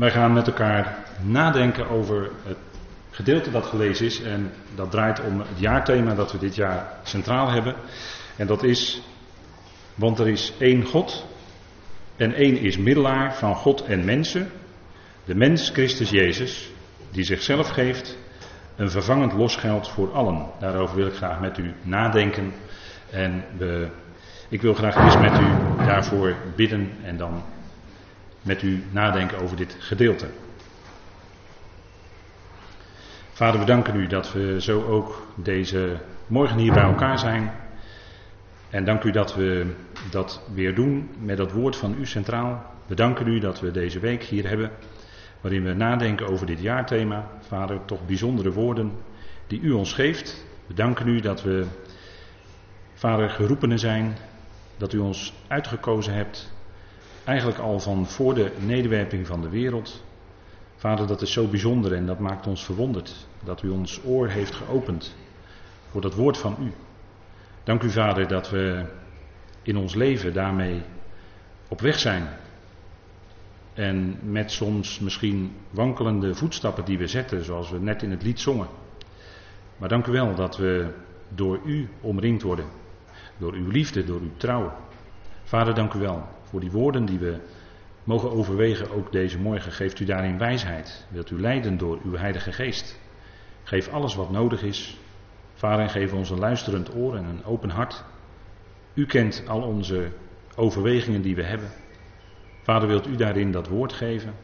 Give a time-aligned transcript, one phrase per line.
[0.00, 2.56] Wij gaan met elkaar nadenken over het
[3.10, 4.22] gedeelte dat gelezen is.
[4.22, 7.74] En dat draait om het jaarthema dat we dit jaar centraal hebben.
[8.36, 9.02] En dat is,
[9.94, 11.26] want er is één God.
[12.16, 14.50] En één is middelaar van God en mensen.
[15.24, 16.70] De mens Christus Jezus,
[17.10, 18.18] die zichzelf geeft.
[18.76, 20.46] Een vervangend losgeld voor allen.
[20.60, 22.52] Daarover wil ik graag met u nadenken.
[23.10, 23.88] En we,
[24.48, 25.46] ik wil graag eerst met u
[25.84, 27.42] daarvoor bidden en dan
[28.42, 30.26] met u nadenken over dit gedeelte.
[33.32, 37.52] Vader, we danken u dat we zo ook deze morgen hier bij elkaar zijn.
[38.70, 39.74] En dank u dat we
[40.10, 42.64] dat weer doen met dat woord van u centraal.
[42.86, 44.70] We danken u dat we deze week hier hebben,
[45.40, 47.28] waarin we nadenken over dit jaarthema.
[47.40, 48.92] Vader, toch bijzondere woorden
[49.46, 50.46] die u ons geeft.
[50.66, 51.66] We danken u dat we,
[52.94, 54.16] Vader, geroepenen zijn,
[54.76, 56.52] dat u ons uitgekozen hebt
[57.24, 60.04] Eigenlijk al van voor de nederwerping van de wereld.
[60.76, 63.26] Vader, dat is zo bijzonder en dat maakt ons verwonderd.
[63.44, 65.16] Dat u ons oor heeft geopend
[65.90, 66.72] voor dat woord van u.
[67.62, 68.84] Dank u, Vader, dat we
[69.62, 70.82] in ons leven daarmee
[71.68, 72.28] op weg zijn.
[73.74, 78.40] En met soms misschien wankelende voetstappen die we zetten, zoals we net in het lied
[78.40, 78.68] zongen.
[79.76, 80.94] Maar dank u wel dat we
[81.28, 82.66] door u omringd worden.
[83.38, 84.72] Door uw liefde, door uw trouw.
[85.44, 87.38] Vader, dank u wel voor die woorden die we
[88.04, 89.72] mogen overwegen ook deze morgen.
[89.72, 91.06] Geeft u daarin wijsheid.
[91.08, 92.98] Wilt u leiden door uw Heilige Geest.
[93.62, 94.98] Geef alles wat nodig is.
[95.54, 98.04] Vader, geef ons een luisterend oor en een open hart.
[98.94, 100.10] U kent al onze
[100.56, 101.68] overwegingen die we hebben.
[102.62, 104.34] Vader, wilt u daarin dat woord geven?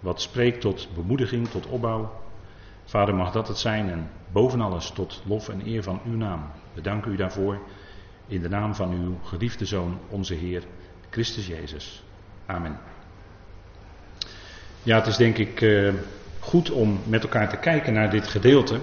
[0.00, 2.10] Wat spreekt tot bemoediging, tot opbouw.
[2.84, 6.50] Vader, mag dat het zijn en boven alles tot lof en eer van uw naam.
[6.74, 7.58] We danken u daarvoor
[8.26, 10.62] in de naam van uw geliefde Zoon, onze Heer
[11.10, 12.02] Christus Jezus.
[12.46, 12.78] Amen.
[14.82, 15.92] Ja, het is denk ik uh,
[16.40, 18.80] goed om met elkaar te kijken naar dit gedeelte.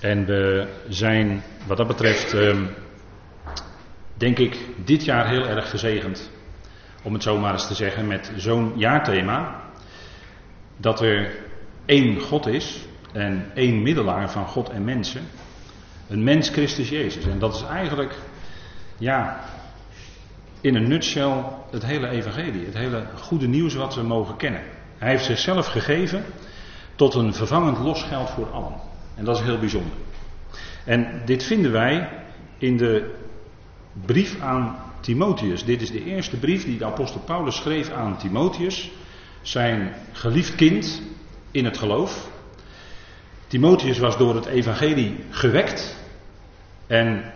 [0.00, 2.56] En we zijn wat dat betreft, uh,
[4.14, 6.30] denk ik, dit jaar heel erg gezegend.
[7.02, 9.60] Om het zo maar eens te zeggen, met zo'n jaarthema.
[10.76, 11.36] Dat er
[11.84, 15.22] één God is en één middelaar van God en mensen.
[16.08, 17.24] Een mens Christus Jezus.
[17.24, 18.14] En dat is eigenlijk,
[18.98, 19.40] ja,
[20.62, 24.62] in een nutshell het hele evangelie, het hele goede nieuws wat we mogen kennen.
[24.98, 26.24] Hij heeft zichzelf gegeven
[26.94, 28.74] tot een vervangend losgeld voor allen.
[29.14, 29.92] En dat is heel bijzonder.
[30.84, 32.08] En dit vinden wij
[32.58, 33.14] in de
[34.06, 35.64] brief aan Timotheus.
[35.64, 38.90] Dit is de eerste brief die de apostel Paulus schreef aan Timotheus,
[39.42, 41.02] zijn geliefd kind
[41.50, 42.30] in het geloof.
[43.46, 45.96] Timotheus was door het evangelie gewekt
[46.86, 47.32] en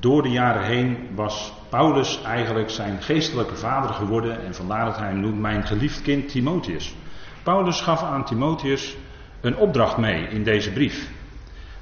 [0.00, 5.08] door de jaren heen was Paulus eigenlijk zijn geestelijke vader geworden en vandaar dat hij
[5.08, 6.94] hem noemt mijn geliefd kind Timotheus.
[7.42, 8.96] Paulus gaf aan Timotheus
[9.40, 11.10] een opdracht mee in deze brief.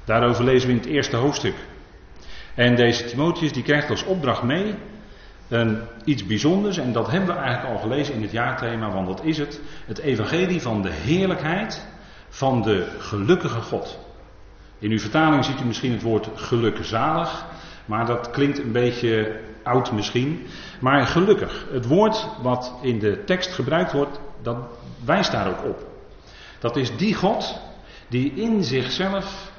[0.05, 1.55] Daarover lezen we in het eerste hoofdstuk.
[2.55, 4.75] En deze Timotheus die krijgt als opdracht mee
[5.47, 9.23] een, iets bijzonders en dat hebben we eigenlijk al gelezen in het jaarthema, want dat
[9.23, 11.87] is het, het evangelie van de heerlijkheid
[12.29, 13.99] van de gelukkige God.
[14.79, 17.45] In uw vertaling ziet u misschien het woord gelukzalig.
[17.85, 20.47] Maar dat klinkt een beetje oud misschien.
[20.79, 24.57] Maar gelukkig, het woord wat in de tekst gebruikt wordt, dat
[25.05, 25.87] wijst daar ook op.
[26.59, 27.59] Dat is die God
[28.07, 29.51] die in zichzelf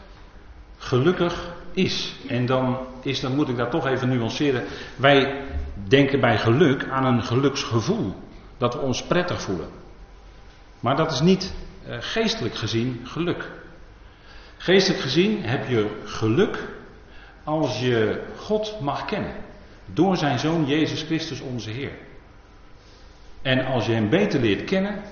[0.76, 2.14] gelukkig is.
[2.28, 4.64] En dan, is, dan moet ik dat toch even nuanceren.
[4.96, 5.44] Wij
[5.88, 8.14] denken bij geluk aan een geluksgevoel.
[8.58, 9.68] Dat we ons prettig voelen.
[10.80, 11.54] Maar dat is niet
[11.86, 13.50] eh, geestelijk gezien geluk.
[14.56, 16.68] Geestelijk gezien heb je geluk
[17.44, 19.34] als je God mag kennen.
[19.86, 21.92] Door zijn zoon Jezus Christus onze Heer.
[23.42, 25.02] En als je hem beter leert kennen,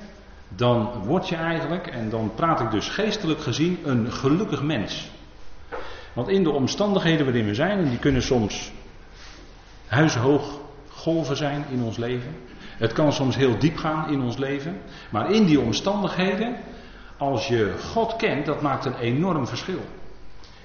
[0.48, 5.10] dan word je eigenlijk, en dan praat ik dus geestelijk gezien, een gelukkig mens.
[6.12, 8.72] Want in de omstandigheden waarin we zijn, en die kunnen soms
[9.86, 10.58] huishoog
[10.88, 12.34] golven zijn in ons leven.
[12.78, 14.80] Het kan soms heel diep gaan in ons leven.
[15.10, 16.56] Maar in die omstandigheden,
[17.16, 19.80] als je God kent, dat maakt een enorm verschil.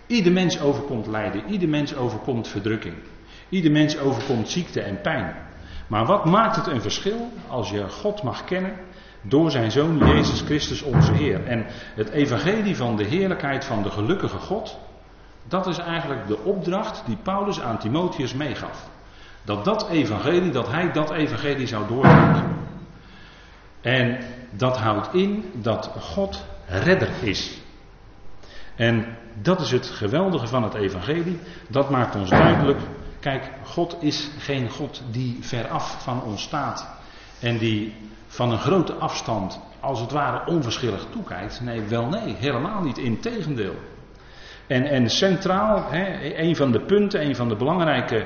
[0.08, 2.96] Ieder mens overkomt lijden, ieder mens overkomt verdrukking.
[3.50, 5.36] Ieder mens overkomt ziekte en pijn.
[5.88, 8.74] Maar wat maakt het een verschil als je God mag kennen
[9.22, 11.46] door zijn zoon Jezus Christus onze Heer?
[11.46, 11.66] En
[11.96, 14.80] het evangelie van de heerlijkheid van de gelukkige God,
[15.48, 18.90] dat is eigenlijk de opdracht die Paulus aan Timotheus meegaf.
[19.44, 22.56] Dat dat evangelie, dat hij dat evangelie zou doordragen.
[23.82, 24.18] En
[24.52, 27.64] dat houdt in dat God redder is.
[28.76, 29.06] En
[29.42, 31.40] dat is het geweldige van het evangelie.
[31.68, 32.80] Dat maakt ons duidelijk.
[33.20, 36.94] Kijk, God is geen God die veraf van ons staat
[37.40, 37.94] En die
[38.28, 41.62] van een grote afstand, als het ware onverschillig toekijkt.
[41.62, 42.98] Nee, wel nee, helemaal niet.
[42.98, 43.76] Integendeel.
[44.68, 48.26] En, en centraal, hè, een van de punten, een van de belangrijke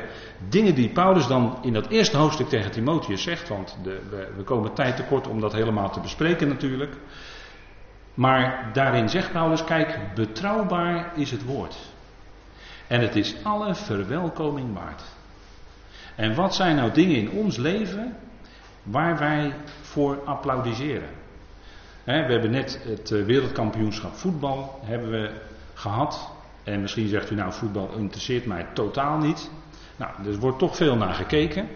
[0.49, 4.43] dingen die Paulus dan in dat eerste hoofdstuk tegen Timotheus zegt, want de, we, we
[4.43, 6.95] komen tijd tekort om dat helemaal te bespreken natuurlijk.
[8.19, 11.77] Maar daarin zegt Paulus, kijk, betrouwbaar is het woord.
[12.87, 15.03] En het is alle verwelkoming waard.
[16.15, 18.15] En wat zijn nou dingen in ons leven
[18.83, 21.09] waar wij voor applaudisseren?
[22.03, 25.31] we hebben net het eh, wereldkampioenschap voetbal hebben we
[25.73, 26.31] gehad.
[26.63, 29.51] En misschien zegt u nou voetbal interesseert mij totaal niet.
[29.95, 31.67] Nou, er wordt toch veel naar gekeken.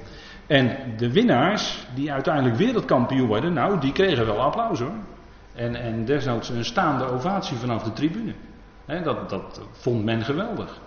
[0.48, 4.96] En de winnaars die uiteindelijk wereldkampioen worden, nou die kregen wel applaus hoor.
[5.56, 8.34] En, en desnoods een staande ovatie vanaf de tribune.
[9.04, 10.80] dat, dat vond men geweldig.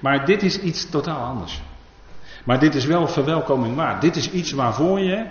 [0.00, 1.62] Maar dit is iets totaal anders.
[2.44, 4.00] Maar dit is wel verwelkoming waard.
[4.00, 5.26] Dit is iets waarvoor je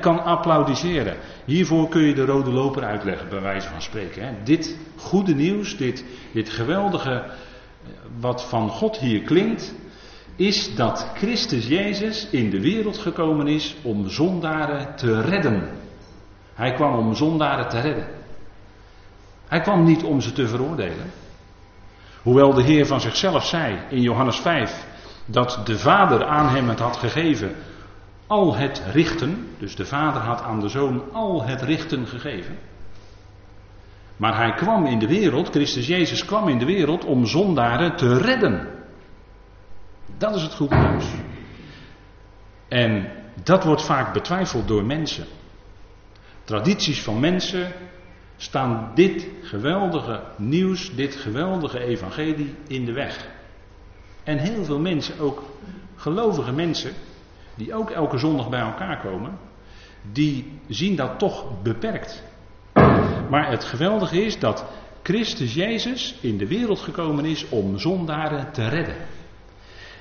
[0.00, 1.16] kan applaudisseren.
[1.44, 4.36] Hiervoor kun je de rode loper uitleggen, bij wijze van spreken.
[4.44, 7.30] Dit goede nieuws, dit, dit geweldige eh,
[8.20, 9.74] wat van God hier klinkt,
[10.36, 15.68] is dat Christus Jezus in de wereld gekomen is om zondaren te redden.
[16.54, 18.06] Hij kwam om zondaren te redden.
[19.48, 21.10] Hij kwam niet om ze te veroordelen.
[22.22, 24.86] Hoewel de Heer van zichzelf zei in Johannes 5
[25.26, 27.54] dat de Vader aan hem het had gegeven
[28.26, 32.58] al het richten, dus de Vader had aan de Zoon al het richten gegeven.
[34.16, 38.18] Maar hij kwam in de wereld, Christus Jezus kwam in de wereld om zondaren te
[38.18, 38.68] redden.
[40.18, 41.06] Dat is het goede nieuws.
[42.68, 43.12] En
[43.42, 45.26] dat wordt vaak betwijfeld door mensen.
[46.44, 47.72] Tradities van mensen
[48.36, 53.28] staan dit geweldige nieuws, dit geweldige evangelie in de weg.
[54.24, 55.42] En heel veel mensen, ook
[55.96, 56.92] gelovige mensen,
[57.54, 59.38] die ook elke zondag bij elkaar komen,
[60.12, 62.22] die zien dat toch beperkt.
[63.30, 64.64] Maar het geweldige is dat
[65.02, 68.96] Christus Jezus in de wereld gekomen is om zondaren te redden.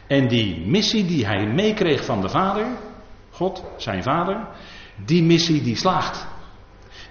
[0.07, 2.67] En die missie die hij meekreeg van de Vader,
[3.29, 4.47] God, zijn Vader,
[5.05, 6.27] die missie die slaagt.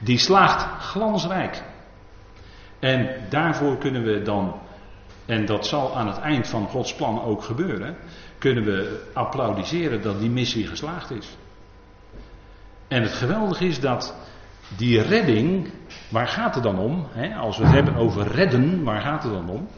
[0.05, 1.63] Die slaagt glansrijk.
[2.79, 4.55] En daarvoor kunnen we dan,
[5.27, 7.97] en dat zal aan het eind van Gods plan ook gebeuren,
[8.39, 11.37] kunnen we applaudisseren dat die missie geslaagd is.
[12.89, 14.15] En het geweldige is dat
[14.77, 15.71] die redding,
[16.09, 17.07] waar gaat het dan om?
[17.39, 19.69] Als we het hebben over redden, waar gaat het dan om?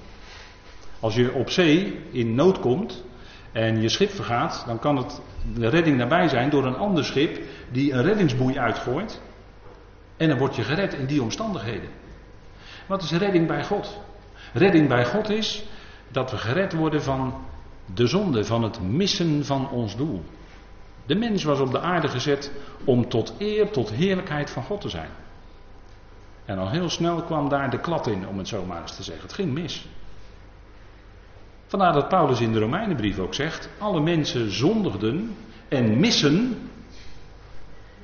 [1.00, 3.04] Als je op zee in nood komt
[3.52, 5.20] en je schip vergaat, dan kan het
[5.54, 7.40] de redding nabij zijn door een ander schip
[7.72, 9.20] die een reddingsboei uitgooit.
[10.16, 11.88] En dan word je gered in die omstandigheden.
[12.86, 14.00] Wat is redding bij God?
[14.52, 15.64] Redding bij God is
[16.08, 17.34] dat we gered worden van
[17.94, 20.24] de zonde, van het missen van ons doel.
[21.06, 22.52] De mens was op de aarde gezet
[22.84, 25.10] om tot eer, tot heerlijkheid van God te zijn.
[26.44, 29.02] En al heel snel kwam daar de klad in, om het zo maar eens te
[29.02, 29.22] zeggen.
[29.22, 29.86] Het ging mis.
[31.66, 35.36] Vandaar dat Paulus in de Romeinenbrief ook zegt: alle mensen zondigden
[35.68, 36.58] en missen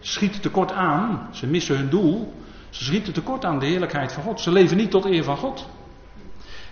[0.00, 1.29] schieten tekort aan.
[1.32, 2.35] Ze missen hun doel.
[2.70, 4.41] Ze schieten tekort aan de heerlijkheid van God.
[4.41, 5.69] Ze leven niet tot eer van God.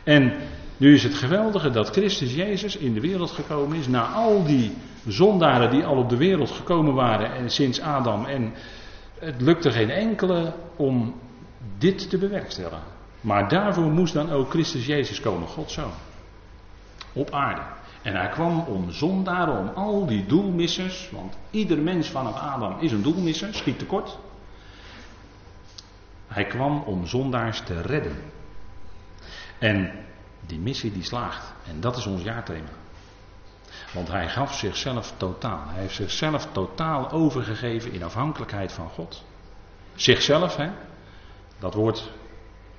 [0.04, 0.32] En
[0.76, 3.88] nu is het geweldige dat Christus Jezus in de wereld gekomen is.
[3.88, 4.72] Na al die
[5.06, 8.24] zondaren die al op de wereld gekomen waren en sinds Adam.
[8.24, 8.52] En
[9.18, 11.14] het lukte geen enkele om
[11.78, 12.82] dit te bewerkstelligen.
[13.20, 15.90] Maar daarvoor moest dan ook Christus Jezus komen, God zo.
[17.12, 17.60] Op aarde.
[18.02, 22.92] En hij kwam om zondaren, om al die doelmissers, want ieder mens vanaf Adam is
[22.92, 24.18] een doelmisser, schiet tekort.
[26.26, 28.16] Hij kwam om zondaars te redden.
[29.58, 29.92] En
[30.46, 31.52] die missie die slaagt.
[31.66, 32.68] En dat is ons jaarthema.
[33.92, 35.68] Want hij gaf zichzelf totaal.
[35.68, 39.24] Hij heeft zichzelf totaal overgegeven in afhankelijkheid van God.
[39.94, 40.70] Zichzelf, hè?
[41.58, 42.12] Dat woord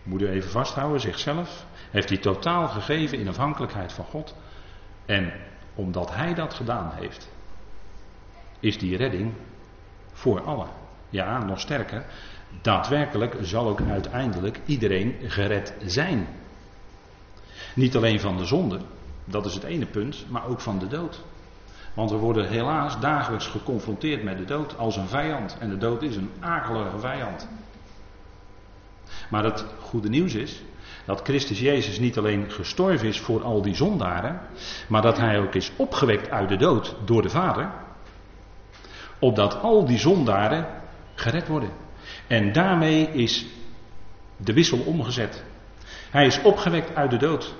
[0.03, 1.01] moet u even vasthouden.
[1.01, 4.35] Zichzelf heeft hij totaal gegeven in afhankelijkheid van God.
[5.09, 5.31] En
[5.75, 7.29] omdat hij dat gedaan heeft,
[8.59, 9.33] is die redding
[10.11, 10.67] voor allen.
[11.09, 12.05] Ja, nog sterker,
[12.61, 16.27] daadwerkelijk zal ook uiteindelijk iedereen gered zijn.
[17.75, 18.79] Niet alleen van de zonde,
[19.23, 21.21] dat is het ene punt, maar ook van de dood.
[21.93, 25.57] Want we worden helaas dagelijks geconfronteerd met de dood als een vijand.
[25.59, 27.47] En de dood is een akelige vijand.
[29.29, 30.61] Maar het goede nieuws is
[31.09, 34.41] dat Christus Jezus niet alleen gestorven is voor al die zondaren,
[34.87, 37.71] maar dat hij ook is opgewekt uit de dood door de Vader,
[39.19, 40.67] opdat al die zondaren
[41.15, 41.69] gered worden.
[42.27, 43.45] En daarmee is
[44.37, 45.43] de wissel omgezet.
[46.09, 47.53] Hij is opgewekt uit de dood.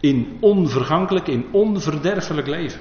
[0.00, 2.80] In onvergankelijk, in onverderfelijk leven.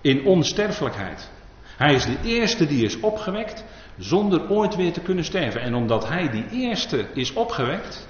[0.00, 1.30] In onsterfelijkheid.
[1.76, 3.64] Hij is de eerste die is opgewekt
[3.98, 5.60] zonder ooit weer te kunnen sterven.
[5.60, 8.08] En omdat hij die eerste is opgewekt,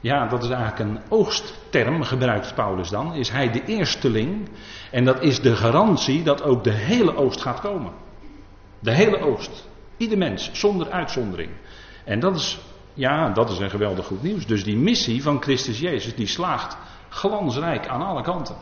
[0.00, 4.48] ja, dat is eigenlijk een oogstterm, gebruikt Paulus dan, is hij de eersteling.
[4.90, 7.92] En dat is de garantie dat ook de hele oogst gaat komen.
[8.78, 9.68] De hele oogst.
[9.96, 11.50] Ieder mens, zonder uitzondering.
[12.04, 12.58] En dat is,
[12.94, 14.46] ja, dat is een geweldig goed nieuws.
[14.46, 16.76] Dus die missie van Christus Jezus, die slaagt
[17.08, 18.56] glansrijk aan alle kanten.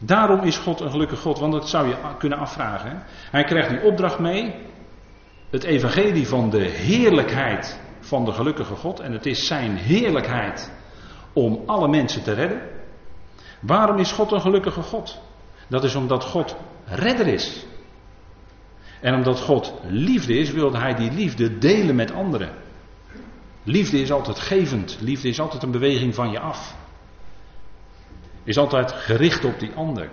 [0.00, 3.02] Daarom is God een gelukkig God, want dat zou je kunnen afvragen.
[3.30, 4.54] Hij krijgt die opdracht mee,
[5.50, 7.80] het evangelie van de heerlijkheid
[8.10, 9.00] van de gelukkige God.
[9.00, 10.72] En het is zijn heerlijkheid
[11.32, 12.62] om alle mensen te redden.
[13.60, 15.20] Waarom is God een gelukkige God?
[15.68, 17.66] Dat is omdat God redder is.
[19.00, 22.50] En omdat God liefde is, wilde hij die liefde delen met anderen.
[23.62, 24.98] Liefde is altijd gevend.
[25.00, 26.76] Liefde is altijd een beweging van je af.
[28.44, 30.10] Is altijd gericht op die ander.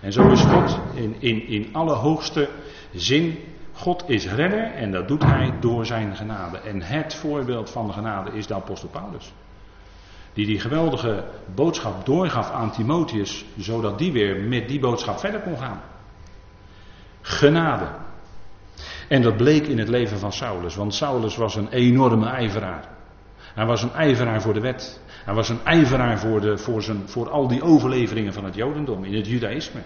[0.00, 2.48] En zo is God in, in, in alle hoogste
[2.92, 3.38] zin.
[3.76, 6.58] God is redder en dat doet hij door zijn genade.
[6.58, 9.32] En het voorbeeld van de genade is de apostel Paulus.
[10.32, 15.58] Die die geweldige boodschap doorgaf aan Timotheus, zodat die weer met die boodschap verder kon
[15.58, 15.80] gaan.
[17.20, 17.86] Genade.
[19.08, 22.88] En dat bleek in het leven van Saulus, want Saulus was een enorme ijveraar.
[23.54, 25.00] Hij was een ijveraar voor de wet.
[25.24, 29.04] Hij was een ijveraar voor, de, voor, zijn, voor al die overleveringen van het Jodendom,
[29.04, 29.80] in het Judaïsme.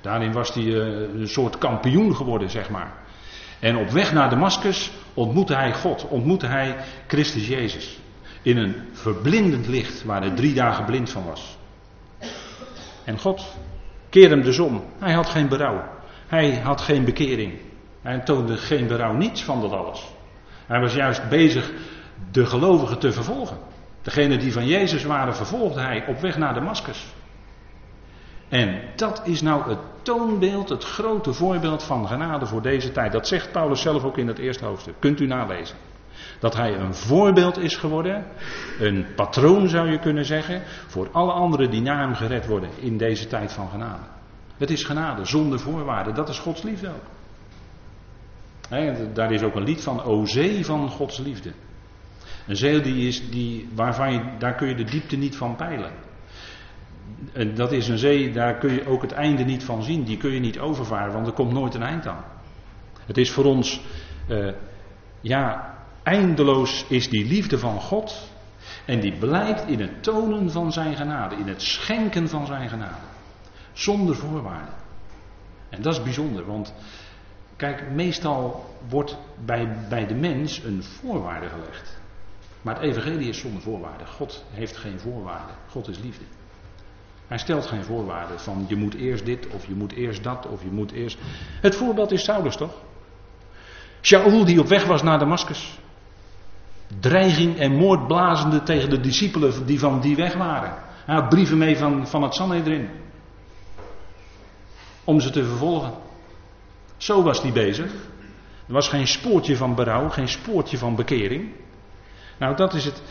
[0.00, 2.92] Daarin was hij uh, een soort kampioen geworden, zeg maar.
[3.62, 6.76] En op weg naar Damascus ontmoette hij God, ontmoette hij
[7.06, 7.98] Christus Jezus.
[8.42, 11.56] In een verblindend licht waar hij drie dagen blind van was.
[13.04, 13.56] En God
[14.08, 14.84] keerde hem dus om.
[14.98, 15.84] Hij had geen berouw.
[16.26, 17.60] Hij had geen bekering.
[18.02, 20.06] Hij toonde geen berouw, niets van dat alles.
[20.66, 21.70] Hij was juist bezig
[22.30, 23.58] de gelovigen te vervolgen.
[24.02, 27.06] Degene die van Jezus waren, vervolgde hij op weg naar Damascus.
[28.52, 33.12] En dat is nou het toonbeeld, het grote voorbeeld van genade voor deze tijd.
[33.12, 34.94] Dat zegt Paulus zelf ook in het eerste hoofdstuk.
[34.98, 35.76] Kunt u nalezen.
[36.38, 38.24] Dat hij een voorbeeld is geworden,
[38.80, 42.96] een patroon zou je kunnen zeggen, voor alle anderen die na hem gered worden in
[42.96, 44.02] deze tijd van genade.
[44.56, 47.04] Het is genade zonder voorwaarden, dat is Gods liefde ook.
[49.14, 51.52] daar is ook een lied van, O zee van Gods liefde.
[52.46, 56.01] Een zee die is, die, waarvan je, daar kun je de diepte niet van peilen.
[57.32, 60.04] En dat is een zee, daar kun je ook het einde niet van zien.
[60.04, 62.24] Die kun je niet overvaren, want er komt nooit een eind aan.
[63.06, 63.80] Het is voor ons,
[64.28, 64.52] uh,
[65.20, 68.30] ja, eindeloos is die liefde van God.
[68.84, 73.04] En die blijkt in het tonen van zijn genade, in het schenken van zijn genade.
[73.72, 74.74] Zonder voorwaarden.
[75.68, 76.74] En dat is bijzonder, want
[77.56, 82.00] kijk, meestal wordt bij, bij de mens een voorwaarde gelegd.
[82.62, 84.06] Maar het evangelie is zonder voorwaarden.
[84.06, 85.56] God heeft geen voorwaarden.
[85.68, 86.24] God is liefde.
[87.28, 90.62] Hij stelt geen voorwaarden van je moet eerst dit of je moet eerst dat of
[90.62, 91.18] je moet eerst.
[91.60, 92.74] Het voorbeeld is Saulus toch?
[94.02, 95.78] Shaul die op weg was naar Damascus.
[97.00, 100.74] Dreiging en moord blazende tegen de discipelen die van die weg waren.
[101.04, 102.88] Hij had brieven mee van, van het Sanhedrin.
[105.04, 105.92] Om ze te vervolgen.
[106.96, 107.92] Zo was hij bezig.
[108.66, 111.50] Er was geen spoortje van berouw, geen spoortje van bekering.
[112.38, 113.02] Nou, dat is het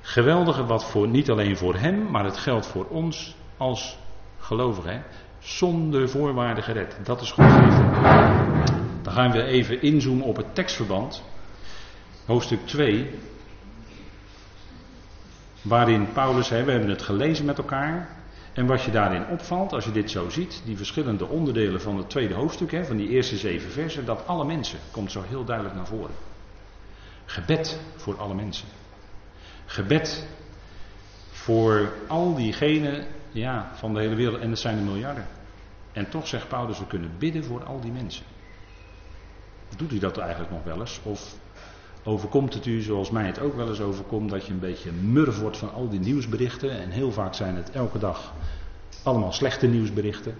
[0.00, 3.98] geweldige wat voor, niet alleen voor hem, maar het geldt voor ons als
[4.38, 5.04] gelovigen.
[5.38, 6.96] Zonder voorwaarden gered.
[7.04, 7.82] Dat is Gods liefde.
[9.02, 11.22] Dan gaan we even inzoomen op het tekstverband.
[12.26, 13.10] Hoofdstuk 2.
[15.62, 18.18] Waarin Paulus, hè, we hebben het gelezen met elkaar.
[18.52, 22.10] En wat je daarin opvalt, als je dit zo ziet, die verschillende onderdelen van het
[22.10, 25.76] tweede hoofdstuk, hè, van die eerste zeven versen, dat alle mensen, komt zo heel duidelijk
[25.76, 26.14] naar voren.
[27.24, 28.68] Gebed voor alle mensen.
[29.70, 30.26] Gebed
[31.30, 34.40] voor al diegenen ja, van de hele wereld.
[34.40, 35.26] En dat zijn er miljarden.
[35.92, 38.24] En toch zegt Paulus, we kunnen bidden voor al die mensen.
[39.76, 41.00] Doet u dat eigenlijk nog wel eens?
[41.02, 41.34] Of
[42.02, 45.40] overkomt het u, zoals mij het ook wel eens overkomt, dat je een beetje murf
[45.40, 46.70] wordt van al die nieuwsberichten.
[46.70, 48.32] En heel vaak zijn het elke dag
[49.02, 50.34] allemaal slechte nieuwsberichten.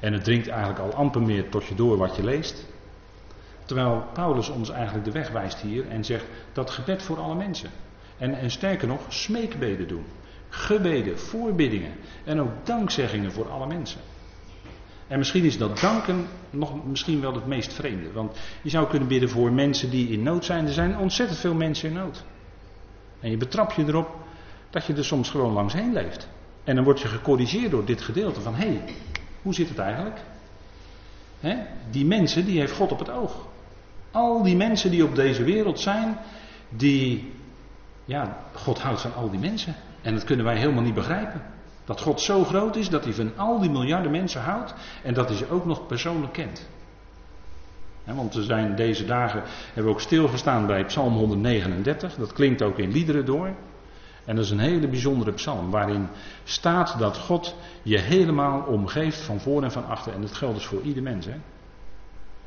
[0.00, 2.66] En het dringt eigenlijk al amper meer tot je door wat je leest.
[3.64, 7.70] Terwijl Paulus ons eigenlijk de weg wijst hier en zegt dat gebed voor alle mensen.
[8.18, 10.04] En, en sterker nog, smeekbeden doen.
[10.48, 11.92] Gebeden, voorbiddingen
[12.24, 14.00] en ook dankzeggingen voor alle mensen.
[15.06, 18.12] En misschien is dat danken nog misschien wel het meest vreemde.
[18.12, 20.66] Want je zou kunnen bidden voor mensen die in nood zijn.
[20.66, 22.24] Er zijn ontzettend veel mensen in nood.
[23.20, 24.16] En je betrap je erop
[24.70, 26.28] dat je er soms gewoon langs heen leeft.
[26.64, 28.84] En dan word je gecorrigeerd door dit gedeelte van hé, hey,
[29.42, 30.20] hoe zit het eigenlijk?
[31.90, 33.46] Die mensen die heeft God op het oog.
[34.10, 36.18] Al die mensen die op deze wereld zijn,
[36.68, 37.32] die,
[38.04, 39.74] ja, God houdt van al die mensen.
[40.02, 41.42] En dat kunnen wij helemaal niet begrijpen.
[41.84, 45.28] Dat God zo groot is dat hij van al die miljarden mensen houdt en dat
[45.28, 46.68] hij ze ook nog persoonlijk kent.
[48.04, 52.78] want we zijn deze dagen, hebben we ook stilgestaan bij Psalm 139, dat klinkt ook
[52.78, 53.54] in liederen door.
[54.24, 56.08] En dat is een hele bijzondere psalm waarin
[56.44, 60.12] staat dat God je helemaal omgeeft van voor en van achter.
[60.12, 61.26] En dat geldt dus voor ieder mens.
[61.26, 61.36] Hè?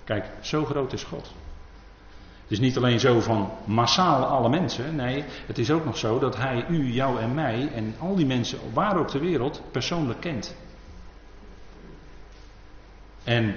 [0.03, 1.33] Kijk, zo groot is God.
[2.45, 4.95] Het is niet alleen zo van massaal alle mensen.
[4.95, 8.25] Nee, het is ook nog zo dat hij u, jou en mij en al die
[8.25, 10.55] mensen waar ook ter wereld persoonlijk kent.
[13.23, 13.55] En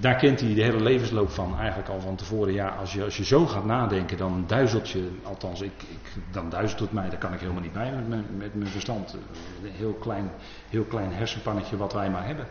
[0.00, 2.52] daar kent hij de hele levensloop van, eigenlijk al van tevoren.
[2.52, 6.50] Ja, als je, als je zo gaat nadenken, dan duizelt je, althans, ik, ik, dan
[6.50, 9.12] duizelt het mij, daar kan ik helemaal niet bij met mijn, met mijn verstand.
[9.12, 10.30] Een heel klein,
[10.68, 12.46] heel klein hersenpannetje wat wij maar hebben.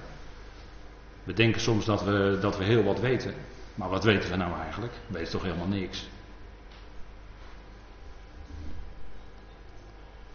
[1.24, 3.34] We denken soms dat we, dat we heel wat weten.
[3.76, 4.94] Maar wat weten we nou eigenlijk?
[5.08, 6.10] We weten toch helemaal niks.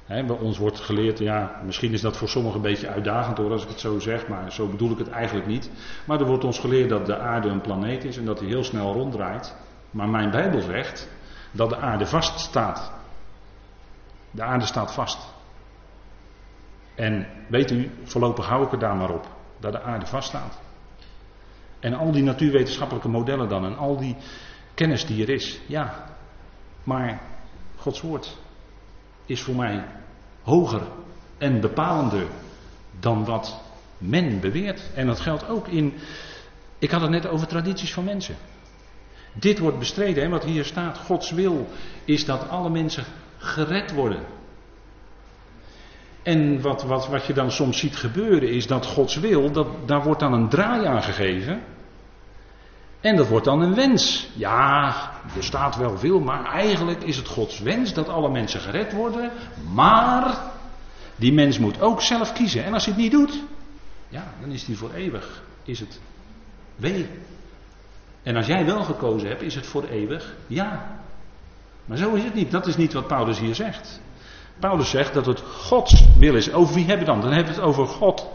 [0.07, 3.51] He, bij ons wordt geleerd, ja, misschien is dat voor sommigen een beetje uitdagend hoor
[3.51, 5.71] als ik het zo zeg, maar zo bedoel ik het eigenlijk niet.
[6.05, 8.65] Maar er wordt ons geleerd dat de aarde een planeet is en dat hij heel
[8.65, 9.57] snel ronddraait.
[9.91, 11.09] Maar mijn Bijbel zegt
[11.51, 12.93] dat de aarde vast staat.
[14.31, 15.19] De aarde staat vast.
[16.95, 19.27] En weet u, voorlopig hou ik er daar maar op,
[19.59, 20.59] dat de aarde vast staat.
[21.81, 24.17] En al die natuurwetenschappelijke modellen dan en al die
[24.75, 25.61] kennis die er is.
[25.67, 26.17] Ja,
[26.83, 27.21] maar
[27.77, 28.37] Gods woord
[29.27, 29.85] is voor mij
[30.43, 30.83] hoger
[31.39, 32.27] en bepalender
[33.01, 33.61] dan wat
[33.99, 34.91] men beweert.
[34.95, 35.95] En dat geldt ook in.
[36.79, 38.37] Ik had het net over tradities van mensen.
[39.33, 40.99] Dit wordt bestreden, hè, wat hier staat.
[40.99, 41.67] Gods wil
[42.05, 43.05] is dat alle mensen
[43.39, 44.21] gered worden.
[46.27, 50.03] En wat, wat, wat je dan soms ziet gebeuren is dat Gods wil, dat, daar
[50.03, 51.63] wordt dan een draai aan gegeven.
[53.01, 54.29] En dat wordt dan een wens.
[54.35, 54.87] Ja,
[55.37, 59.31] er staat wel veel, maar eigenlijk is het Gods wens dat alle mensen gered worden.
[59.75, 60.39] Maar
[61.17, 62.65] die mens moet ook zelf kiezen.
[62.65, 63.43] En als hij het niet doet,
[64.09, 65.43] ja, dan is hij voor eeuwig.
[65.65, 66.01] Is het
[66.77, 67.09] wee.
[68.23, 71.01] En als jij wel gekozen hebt, is het voor eeuwig ja.
[71.85, 72.51] Maar zo is het niet.
[72.51, 74.01] Dat is niet wat Paulus hier zegt.
[74.61, 76.53] Paulus zegt dat het Gods wil is.
[76.53, 77.21] Over wie hebben we dan?
[77.21, 78.29] Dan hebben we het over God.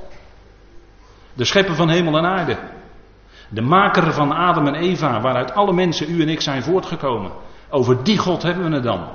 [1.34, 2.58] De schepper van hemel en aarde.
[3.50, 7.32] De maker van Adam en Eva, waaruit alle mensen, u en ik, zijn voortgekomen.
[7.70, 9.08] Over die God hebben we het dan.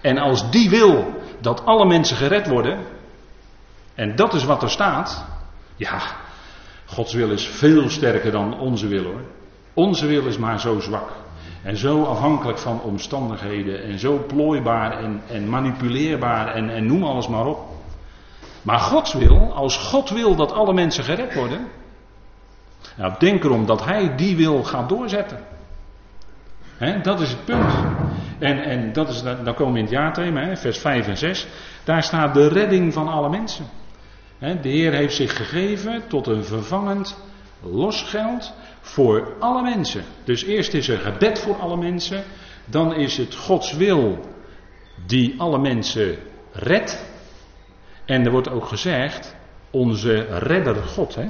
[0.00, 2.86] En als die wil dat alle mensen gered worden,
[3.94, 5.24] en dat is wat er staat,
[5.76, 6.00] ja,
[6.86, 9.20] Gods wil is veel sterker dan onze wil hoor.
[9.74, 11.10] Onze wil is maar zo zwak.
[11.62, 13.82] En zo afhankelijk van omstandigheden.
[13.82, 17.58] En zo plooibaar en, en manipuleerbaar en, en noem alles maar op.
[18.62, 21.68] Maar Gods wil, als God wil dat alle mensen gered worden,
[22.96, 25.38] nou, denk erom dat hij die wil gaan doorzetten.
[27.02, 27.72] dat is het punt.
[28.38, 31.46] En, en dat is, dan komen we in het jaarthema, vers 5 en 6.
[31.84, 33.66] Daar staat de redding van alle mensen.
[34.38, 37.16] de Heer heeft zich gegeven tot een vervangend
[37.62, 40.04] losgeld voor alle mensen.
[40.24, 42.24] Dus eerst is er gebed voor alle mensen.
[42.64, 44.18] Dan is het Gods wil
[45.06, 46.18] die alle mensen
[46.52, 47.08] redt.
[48.04, 49.36] En er wordt ook gezegd,
[49.70, 51.14] onze redder God.
[51.14, 51.28] Hè?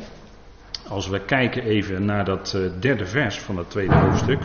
[0.88, 4.42] Als we kijken even naar dat eh, derde vers van het tweede hoofdstuk.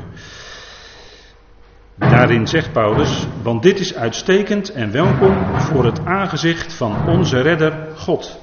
[1.96, 7.88] Daarin zegt Paulus, want dit is uitstekend en welkom voor het aangezicht van onze redder
[7.96, 8.40] God.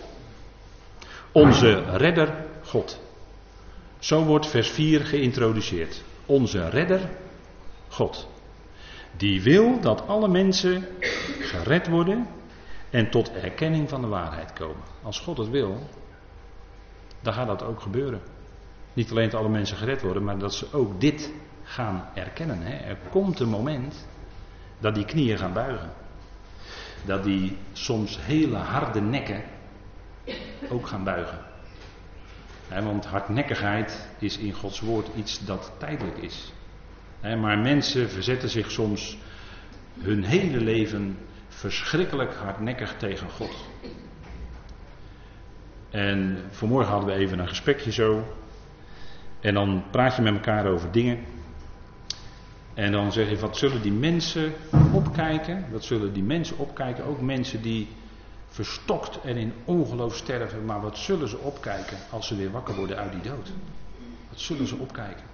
[1.33, 3.01] Onze redder God.
[4.03, 6.03] Zo wordt vers 4 geïntroduceerd.
[6.27, 7.11] Onze redder
[7.88, 8.29] God.
[9.17, 10.87] Die wil dat alle mensen
[11.41, 12.27] gered worden
[12.91, 14.83] en tot erkenning van de waarheid komen.
[15.03, 15.88] Als God het wil,
[17.21, 18.21] dan gaat dat ook gebeuren.
[18.93, 22.62] Niet alleen dat alle mensen gered worden, maar dat ze ook dit gaan erkennen.
[22.62, 22.77] Hè.
[22.77, 24.07] Er komt een moment
[24.79, 25.91] dat die knieën gaan buigen.
[27.05, 29.43] Dat die soms hele harde nekken
[30.71, 31.52] ook gaan buigen.
[32.81, 36.53] Want hardnekkigheid is in Gods woord iets dat tijdelijk is.
[37.21, 39.19] maar mensen verzetten zich soms
[40.01, 43.69] hun hele leven verschrikkelijk hardnekkig tegen God.
[45.91, 48.25] En vanmorgen hadden we even een gesprekje zo.
[49.41, 51.19] En dan praat je met elkaar over dingen.
[52.75, 54.53] En dan zeg je, wat zullen die mensen
[54.93, 55.65] opkijken?
[55.71, 57.05] Wat zullen die mensen opkijken?
[57.05, 57.89] Ook mensen die
[58.53, 60.65] verstokt en in ongeloof sterven.
[60.65, 63.53] Maar wat zullen ze opkijken als ze weer wakker worden uit die dood?
[64.29, 65.25] Wat zullen ze opkijken?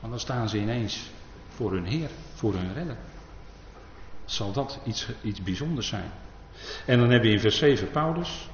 [0.00, 1.10] Want dan staan ze ineens
[1.48, 2.96] voor hun Heer, voor hun redder.
[4.24, 6.10] Zal dat iets, iets bijzonders zijn?
[6.86, 8.48] En dan heb je in vers 7 Paulus.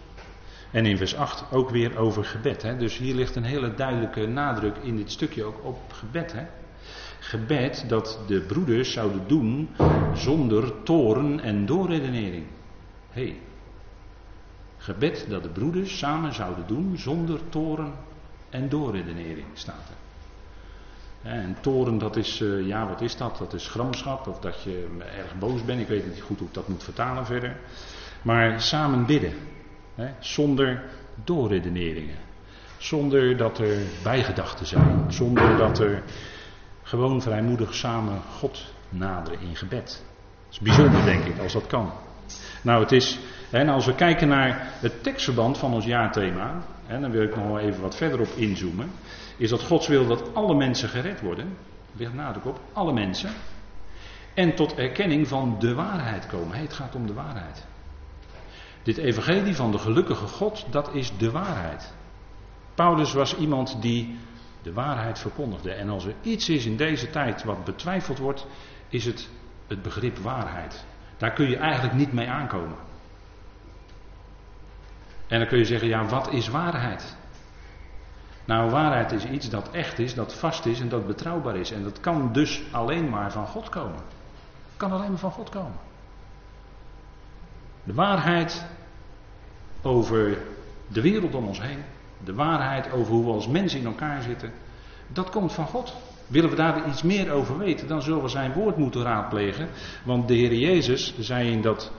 [0.70, 2.62] En in vers 8 ook weer over gebed.
[2.62, 2.76] Hè?
[2.76, 6.32] Dus hier ligt een hele duidelijke nadruk in dit stukje ook op gebed.
[6.32, 6.46] Hè?
[7.18, 9.68] Gebed dat de broeders zouden doen
[10.14, 12.46] zonder toren en doorredenering.
[14.76, 17.92] Gebed dat de broeders samen zouden doen zonder toren
[18.50, 20.02] en doorredenering staat er.
[21.30, 23.38] En toren, dat is, eh, ja, wat is dat?
[23.38, 25.80] Dat is gramschap of dat je erg boos bent.
[25.80, 27.56] Ik weet niet goed hoe ik dat moet vertalen verder.
[28.22, 29.32] Maar samen bidden.
[29.94, 30.82] Hè, zonder
[31.24, 32.18] doorredeneringen.
[32.76, 35.12] Zonder dat er bijgedachten zijn.
[35.12, 36.02] Zonder dat er
[36.82, 40.04] gewoon vrijmoedig samen God naderen in gebed.
[40.44, 41.92] Dat is bijzonder, denk ik, als dat kan.
[42.62, 43.18] Nou, het is,
[43.66, 47.58] als we kijken naar het tekstverband van ons jaarthema, en dan wil ik nog wel
[47.58, 48.90] even wat verder op inzoomen,
[49.36, 51.56] is dat Gods wil dat alle mensen gered worden.
[51.92, 53.30] Ligt nadruk op alle mensen.
[54.34, 56.56] En tot erkenning van de waarheid komen.
[56.56, 57.66] het gaat om de waarheid.
[58.82, 61.92] Dit evangelie van de gelukkige God, dat is de waarheid.
[62.74, 64.18] Paulus was iemand die
[64.62, 65.72] de waarheid verkondigde.
[65.72, 68.46] En als er iets is in deze tijd wat betwijfeld wordt,
[68.88, 69.28] is het
[69.66, 70.84] het begrip waarheid.
[71.16, 72.76] Daar kun je eigenlijk niet mee aankomen.
[75.26, 77.16] En dan kun je zeggen, ja, wat is waarheid?
[78.44, 81.70] Nou, waarheid is iets dat echt is, dat vast is en dat betrouwbaar is.
[81.70, 84.00] En dat kan dus alleen maar van God komen.
[84.76, 85.78] Kan alleen maar van God komen.
[87.84, 88.66] De waarheid
[89.82, 90.38] over
[90.86, 91.84] de wereld om ons heen.
[92.24, 94.52] De waarheid over hoe we als mensen in elkaar zitten.
[95.06, 95.96] Dat komt van God.
[96.26, 99.68] Willen we daar iets meer over weten, dan zullen we zijn woord moeten raadplegen.
[100.04, 101.92] Want de Heer Jezus zei in dat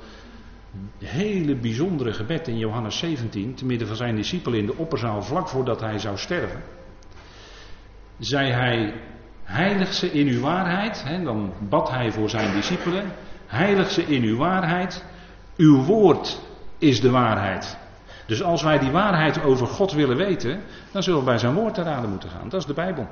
[0.99, 5.47] hele bijzondere gebed in Johannes 17, te midden van zijn discipelen in de opperzaal, vlak
[5.47, 6.63] voordat hij zou sterven,
[8.19, 8.93] zei hij:
[9.43, 11.03] Heilig ze in uw waarheid.
[11.03, 13.11] Hè, dan bad hij voor zijn discipelen:
[13.47, 15.05] Heilig ze in uw waarheid.
[15.57, 16.41] Uw woord
[16.77, 17.77] is de waarheid.
[18.27, 20.61] Dus als wij die waarheid over God willen weten,
[20.91, 22.49] dan zullen we bij zijn woord te raden moeten gaan.
[22.49, 23.07] Dat is de Bijbel.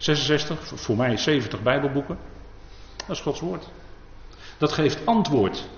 [0.00, 2.18] 66, voor mij 70 Bijbelboeken.
[2.96, 3.68] Dat is Gods woord.
[4.58, 5.68] Dat geeft antwoord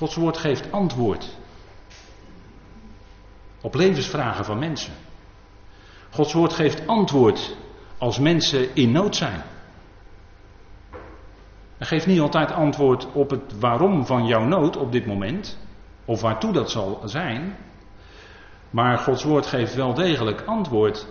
[0.00, 1.36] Gods woord geeft antwoord
[3.60, 4.92] op levensvragen van mensen.
[6.10, 7.56] Gods woord geeft antwoord
[7.98, 9.42] als mensen in nood zijn.
[11.76, 15.58] Hij geeft niet altijd antwoord op het waarom van jouw nood op dit moment,
[16.04, 17.56] of waartoe dat zal zijn.
[18.70, 21.06] Maar Gods woord geeft wel degelijk antwoord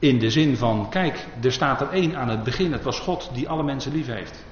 [0.00, 3.30] in de zin van, kijk, er staat er één aan het begin, het was God
[3.32, 4.44] die alle mensen lief heeft.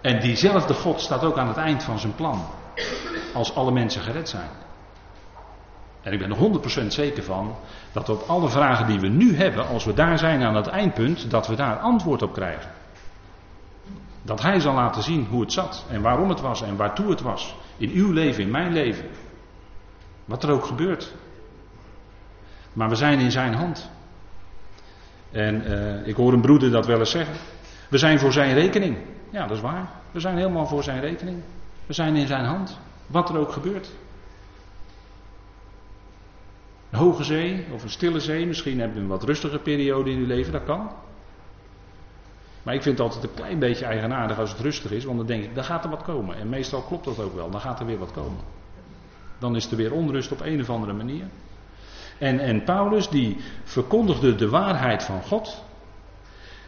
[0.00, 2.44] En diezelfde God staat ook aan het eind van zijn plan
[3.34, 4.48] als alle mensen gered zijn.
[6.02, 7.56] En ik ben er 100% zeker van
[7.92, 11.30] dat op alle vragen die we nu hebben, als we daar zijn aan het eindpunt,
[11.30, 12.70] dat we daar antwoord op krijgen.
[14.22, 17.20] Dat Hij zal laten zien hoe het zat en waarom het was en waartoe het
[17.20, 17.54] was.
[17.76, 19.08] In uw leven, in mijn leven.
[20.24, 21.14] Wat er ook gebeurt.
[22.72, 23.90] Maar we zijn in Zijn hand.
[25.32, 27.36] En uh, ik hoor een broeder dat wel eens zeggen.
[27.88, 28.96] We zijn voor Zijn rekening.
[29.30, 29.90] Ja, dat is waar.
[30.10, 31.42] We zijn helemaal voor Zijn rekening.
[31.86, 33.90] We zijn in zijn hand, wat er ook gebeurt.
[36.90, 40.18] Een hoge zee of een stille zee, misschien hebben we een wat rustige periode in
[40.18, 40.90] uw leven, dat kan.
[42.62, 45.26] Maar ik vind het altijd een klein beetje eigenaardig als het rustig is, want dan
[45.26, 46.36] denk ik, dan gaat er wat komen.
[46.36, 48.40] En meestal klopt dat ook wel, dan gaat er weer wat komen.
[49.38, 51.24] Dan is er weer onrust op een of andere manier.
[52.22, 55.64] En, en Paulus die verkondigde de waarheid van God.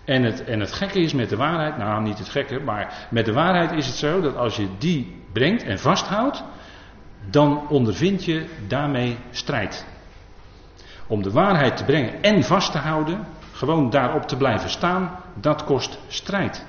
[0.05, 3.25] En het, en het gekke is met de waarheid, nou niet het gekke, maar met
[3.25, 6.45] de waarheid is het zo dat als je die brengt en vasthoudt,
[7.31, 9.87] dan ondervind je daarmee strijd.
[11.07, 15.64] Om de waarheid te brengen en vast te houden, gewoon daarop te blijven staan, dat
[15.64, 16.67] kost strijd.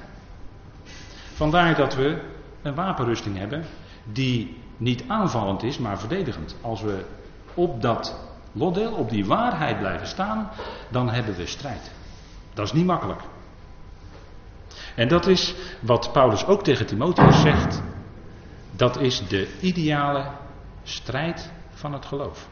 [1.33, 2.21] Vandaar dat we
[2.61, 3.65] een wapenrusting hebben
[4.03, 6.55] die niet aanvallend is, maar verdedigend.
[6.61, 7.05] Als we
[7.53, 10.49] op dat lotdeel, op die waarheid blijven staan,
[10.89, 11.91] dan hebben we strijd.
[12.53, 13.21] Dat is niet makkelijk.
[14.95, 17.81] En dat is wat Paulus ook tegen Timotheus zegt.
[18.71, 20.31] Dat is de ideale
[20.83, 22.47] strijd van het geloof.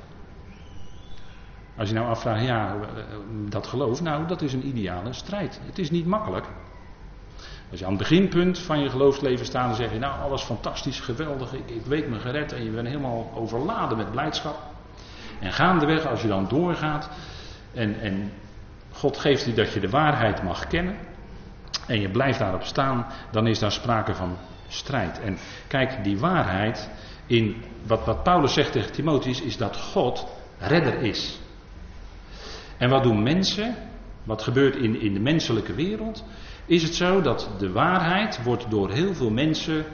[1.78, 2.76] Als je nou afvraagt, ja,
[3.50, 5.62] dat geloof, nou, dat is een ideale strijd.
[5.66, 6.46] Het is niet makkelijk.
[7.72, 11.00] Als je aan het beginpunt van je geloofsleven staat, dan zeg je, nou, alles fantastisch,
[11.00, 14.72] geweldig, ik, ik weet me gered en je bent helemaal overladen met blijdschap.
[15.43, 17.10] En gaandeweg, als je dan doorgaat
[17.73, 18.32] en, en
[18.91, 20.95] God geeft u dat je de waarheid mag kennen.
[21.88, 25.19] En je blijft daarop staan, dan is daar sprake van strijd.
[25.19, 26.89] En kijk, die waarheid,
[27.25, 30.27] in wat, wat Paulus zegt tegen Timotheus, is dat God
[30.58, 31.39] redder is.
[32.77, 33.75] En wat doen mensen?
[34.23, 36.25] Wat gebeurt in, in de menselijke wereld?
[36.65, 39.86] Is het zo dat de waarheid wordt door heel veel mensen,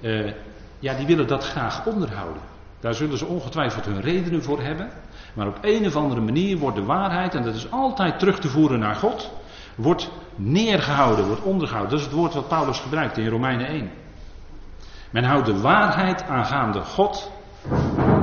[0.00, 0.32] uh,
[0.78, 2.42] ja, die willen dat graag onderhouden.
[2.80, 4.90] Daar zullen ze ongetwijfeld hun redenen voor hebben.
[5.34, 8.48] Maar op een of andere manier wordt de waarheid, en dat is altijd terug te
[8.48, 9.32] voeren naar God,
[9.74, 11.90] wordt neergehouden, wordt ondergehouden.
[11.90, 13.90] Dat is het woord wat Paulus gebruikt in Romeinen 1.
[15.10, 17.32] Men houdt de waarheid aangaande God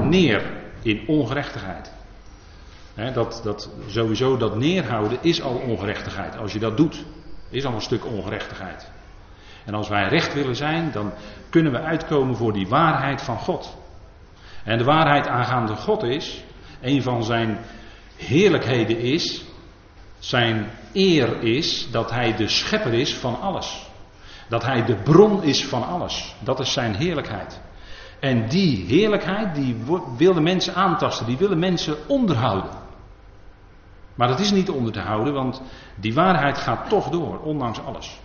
[0.01, 1.93] neer in ongerechtigheid.
[3.13, 6.37] dat, dat, sowieso dat neerhouden is al ongerechtigheid.
[6.37, 7.05] Als je dat doet,
[7.49, 8.91] is al een stuk ongerechtigheid.
[9.65, 11.11] En als wij recht willen zijn, dan
[11.49, 13.77] kunnen we uitkomen voor die waarheid van God.
[14.65, 16.43] En de waarheid aangaande God is,
[16.81, 17.57] een van zijn
[18.15, 19.45] heerlijkheden is,
[20.19, 23.89] zijn eer is dat hij de schepper is van alles.
[24.49, 26.35] Dat hij de bron is van alles.
[26.39, 27.61] Dat is zijn heerlijkheid.
[28.19, 29.77] En die heerlijkheid, die
[30.17, 32.71] willen mensen aantasten, die willen mensen onderhouden.
[34.15, 35.61] Maar dat is niet onder te houden, want
[35.95, 38.19] die waarheid gaat toch door, ondanks alles.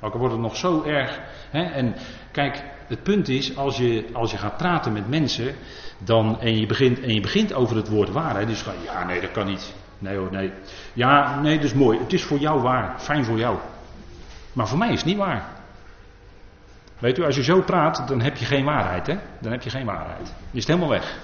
[0.00, 1.20] Ook al wordt het nog zo erg.
[1.50, 1.62] Hè?
[1.62, 1.94] En
[2.32, 5.54] kijk, het punt is, als je, als je gaat praten met mensen,
[5.98, 9.20] dan, en, je begint, en je begint over het woord waarheid, dus van ja, nee,
[9.20, 9.74] dat kan niet.
[9.98, 10.52] Nee hoor, nee.
[10.92, 11.98] Ja, nee, dat is mooi.
[11.98, 13.00] Het is voor jou waar.
[13.00, 13.58] Fijn voor jou.
[14.52, 15.46] Maar voor mij is het niet waar.
[16.98, 19.18] Weet u, als je zo praat, dan heb je geen waarheid, hè?
[19.40, 20.26] Dan heb je geen waarheid.
[20.26, 21.18] Je is het helemaal weg.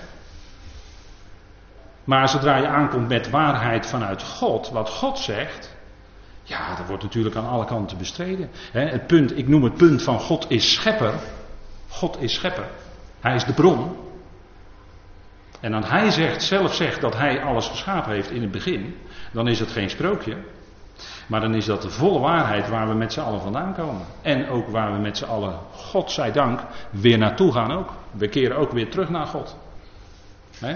[2.04, 5.76] Maar zodra je aankomt met waarheid vanuit God, wat God zegt,
[6.42, 8.50] ja, dat wordt natuurlijk aan alle kanten bestreden.
[8.72, 11.14] Het punt, ik noem het punt van God is schepper.
[11.88, 12.66] God is schepper.
[13.20, 13.96] Hij is de bron.
[15.61, 18.94] En dan hij zegt, zelf zegt dat hij alles geschapen heeft in het begin,
[19.33, 20.37] dan is het geen sprookje.
[21.27, 24.07] Maar dan is dat de volle waarheid waar we met z'n allen vandaan komen.
[24.22, 27.90] En ook waar we met z'n allen, God zij dank, weer naartoe gaan ook.
[28.11, 29.57] We keren ook weer terug naar God.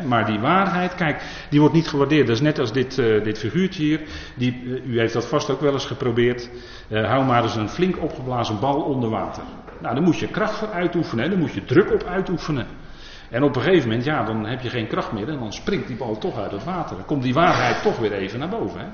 [0.06, 2.26] maar die waarheid, kijk, die wordt niet gewaardeerd.
[2.26, 4.00] Dat is net als dit, uh, dit figuurtje hier.
[4.36, 6.50] Die, uh, u heeft dat vast ook wel eens geprobeerd.
[6.88, 9.42] Uh, hou maar eens een flink opgeblazen bal onder water.
[9.82, 11.30] Nou, dan moet je kracht voor uitoefenen.
[11.30, 12.66] Dan moet je druk op uitoefenen.
[13.30, 15.28] En op een gegeven moment, ja, dan heb je geen kracht meer.
[15.28, 16.96] En dan springt die bal toch uit het water.
[16.96, 18.80] Dan komt die waarheid toch weer even naar boven.
[18.80, 18.86] Hè?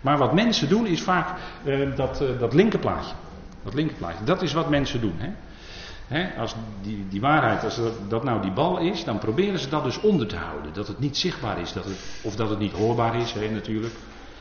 [0.00, 3.14] Maar wat mensen doen is vaak uh, dat, uh, dat linkerplaatje.
[3.64, 4.24] Dat linkerplaatje.
[4.24, 5.14] Dat is wat mensen doen.
[5.16, 5.30] Hè?
[6.06, 6.40] Hè?
[6.40, 9.84] Als die, die waarheid, als dat, dat, nou die bal is, dan proberen ze dat
[9.84, 10.72] dus onder te houden.
[10.72, 13.94] Dat het niet zichtbaar is, dat het, of dat het niet hoorbaar is, hè, natuurlijk.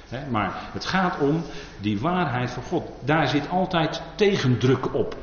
[0.10, 0.30] Hè?
[0.30, 1.44] Maar het gaat om
[1.82, 2.92] die waarheid van God.
[3.06, 5.16] Daar zit altijd tegendruk op.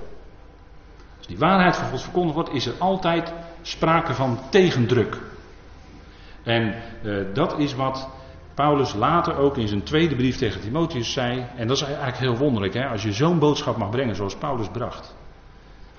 [1.27, 5.19] Als die waarheid van God verkondigd wordt, is er altijd sprake van tegendruk.
[6.43, 8.09] En uh, dat is wat
[8.55, 11.47] Paulus later ook in zijn tweede brief tegen Timotheus zei.
[11.57, 14.69] En dat is eigenlijk heel wonderlijk, hè, als je zo'n boodschap mag brengen zoals Paulus
[14.69, 15.15] bracht.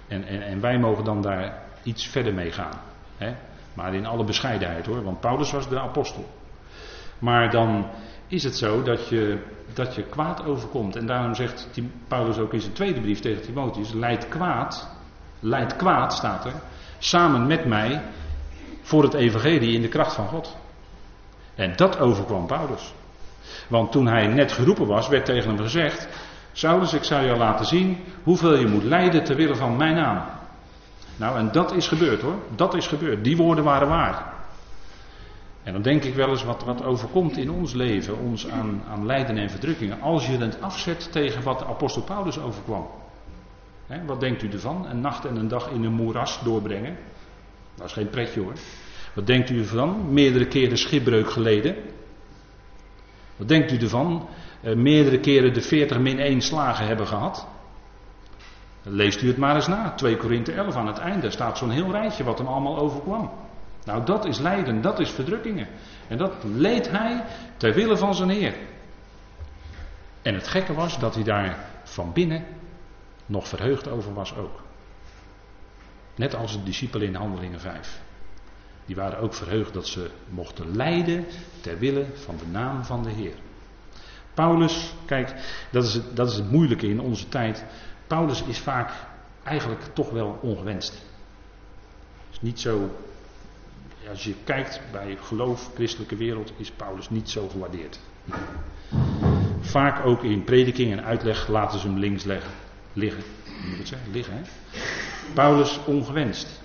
[0.07, 2.79] En, en, en wij mogen dan daar iets verder mee gaan.
[3.17, 3.35] Hè.
[3.73, 6.25] Maar in alle bescheidenheid hoor, want Paulus was de apostel.
[7.19, 7.89] Maar dan
[8.27, 10.95] is het zo dat je, dat je kwaad overkomt.
[10.95, 11.69] En daarom zegt
[12.07, 14.96] Paulus ook in zijn tweede brief tegen Timotheus: Leid kwaad,
[15.39, 16.53] leid kwaad staat er,
[16.97, 18.01] samen met mij
[18.81, 20.57] voor het evangelie in de kracht van God.
[21.55, 22.93] En dat overkwam Paulus.
[23.67, 26.07] Want toen hij net geroepen was, werd tegen hem gezegd:
[26.51, 30.23] Saulus, ik zou jou laten zien hoeveel je moet lijden ter wille van mijn naam.
[31.15, 32.39] Nou, en dat is gebeurd hoor.
[32.55, 33.23] Dat is gebeurd.
[33.23, 34.33] Die woorden waren waar.
[35.63, 39.05] En dan denk ik wel eens wat, wat overkomt in ons leven, ons aan, aan
[39.05, 42.87] lijden en verdrukkingen, als je het afzet tegen wat de apostel Paulus overkwam.
[44.05, 44.85] Wat denkt u ervan?
[44.89, 46.97] Een nacht en een dag in een moeras doorbrengen?
[47.75, 48.53] Dat is geen pretje hoor.
[49.13, 50.13] Wat denkt u ervan?
[50.13, 51.75] Meerdere keren schipbreuk geleden.
[53.35, 54.29] Wat denkt u ervan?
[54.61, 57.47] Uh, meerdere keren de 40 min 1 slagen hebben gehad.
[58.83, 59.93] Leest u het maar eens na.
[59.95, 63.31] 2 Korinthe 11 aan het einde staat zo'n heel rijtje wat hem allemaal overkwam.
[63.83, 65.67] Nou, dat is lijden, dat is verdrukkingen.
[66.07, 67.23] En dat leed hij
[67.57, 68.55] ter wille van zijn Heer.
[70.21, 72.43] En het gekke was dat hij daar van binnen
[73.27, 74.61] nog verheugd over was ook.
[76.15, 78.01] Net als de discipelen in Handelingen 5.
[78.85, 81.25] Die waren ook verheugd dat ze mochten lijden
[81.61, 83.35] ter wille van de naam van de Heer.
[84.33, 85.33] Paulus, kijk,
[85.71, 87.65] dat is, het, dat is het moeilijke in onze tijd.
[88.07, 88.91] Paulus is vaak
[89.43, 90.93] eigenlijk toch wel ongewenst.
[90.93, 92.89] Het is niet zo.
[94.09, 97.99] Als je kijkt bij geloof, christelijke wereld, is Paulus niet zo gewaardeerd.
[99.59, 102.51] Vaak ook in prediking en uitleg laten ze hem links leggen,
[102.97, 103.23] liggen.
[103.69, 104.11] Moet het zeggen?
[104.11, 104.41] Liggen, hè?
[105.33, 106.61] Paulus ongewenst.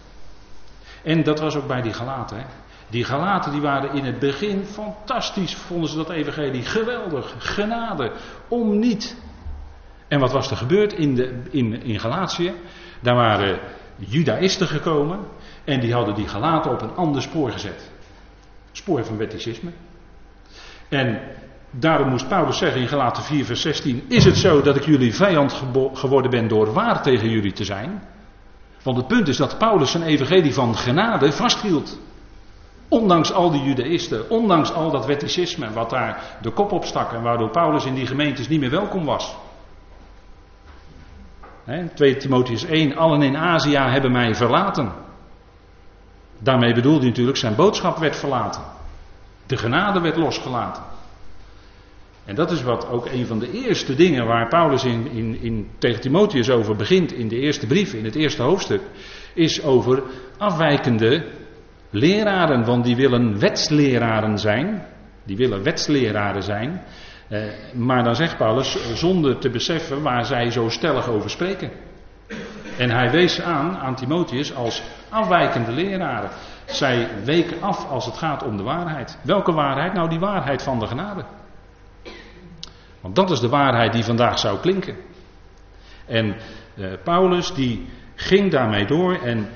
[1.03, 2.47] En dat was ook bij die Galaten.
[2.91, 8.13] Die Galaten die waren in het begin fantastisch, vonden ze dat evangelie geweldig, genade,
[8.49, 9.17] om niet.
[10.09, 12.55] En wat was er gebeurd in, de, in, in Galatië?
[13.01, 13.59] Daar waren
[13.97, 15.19] judaïsten gekomen
[15.65, 17.91] en die hadden die Galaten op een ander spoor gezet.
[18.73, 19.71] Spoor van wetticisme.
[20.89, 21.21] En
[21.73, 25.15] daarom moest Paulus zeggen in Galaten 4 vers 16, is het zo dat ik jullie
[25.15, 28.03] vijand geworden ben door waar tegen jullie te zijn?
[28.83, 31.99] Want het punt is dat Paulus zijn evangelie van genade vasthield.
[32.89, 37.23] Ondanks al die judaïsten, ondanks al dat wetticisme wat daar de kop op stak en
[37.23, 39.37] waardoor Paulus in die gemeentes niet meer welkom was.
[41.65, 44.93] He, 2 Timotheus 1, allen in Azië hebben mij verlaten.
[46.39, 48.63] Daarmee bedoelde hij natuurlijk zijn boodschap werd verlaten.
[49.47, 50.83] De genade werd losgelaten.
[52.25, 55.71] En dat is wat ook een van de eerste dingen waar Paulus in, in, in,
[55.79, 58.81] tegen Timotheus over begint in de eerste brief, in het eerste hoofdstuk,
[59.35, 60.03] is over
[60.39, 61.25] afwijkende
[61.91, 64.87] leraren, want die willen wetsleraren zijn.
[65.25, 66.83] Die willen wetsleraren zijn.
[67.29, 67.43] Eh,
[67.75, 71.71] maar dan zegt Paulus, zonder te beseffen waar zij zo stellig over spreken.
[72.79, 76.31] En hij wees aan, aan Timotheus, als afwijkende leraren.
[76.65, 79.19] Zij weken af als het gaat om de waarheid.
[79.23, 79.93] Welke waarheid?
[79.93, 81.25] Nou, die waarheid van de genade.
[83.03, 84.97] Want dat is de waarheid die vandaag zou klinken.
[86.07, 86.37] En
[86.77, 89.49] eh, Paulus die ging daarmee door en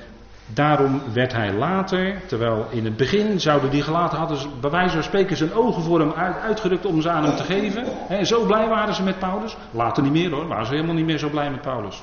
[0.47, 5.03] daarom werd hij later, terwijl in het begin zouden die gelaten hadden bij wijze van
[5.03, 7.85] spreken zijn ogen voor hem uit, uitgedrukt om ze aan hem te geven.
[8.09, 9.57] En zo blij waren ze met Paulus.
[9.71, 12.03] Later niet meer hoor, waren ze helemaal niet meer zo blij met Paulus.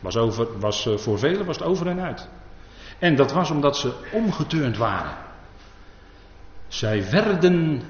[0.00, 2.28] Was, over, was eh, voor velen was het over en uit.
[2.98, 5.12] En dat was omdat ze omgeturnd waren.
[6.68, 7.82] Zij werden,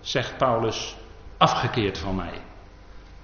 [0.00, 0.96] zegt Paulus,
[1.42, 2.40] afgekeerd van mij.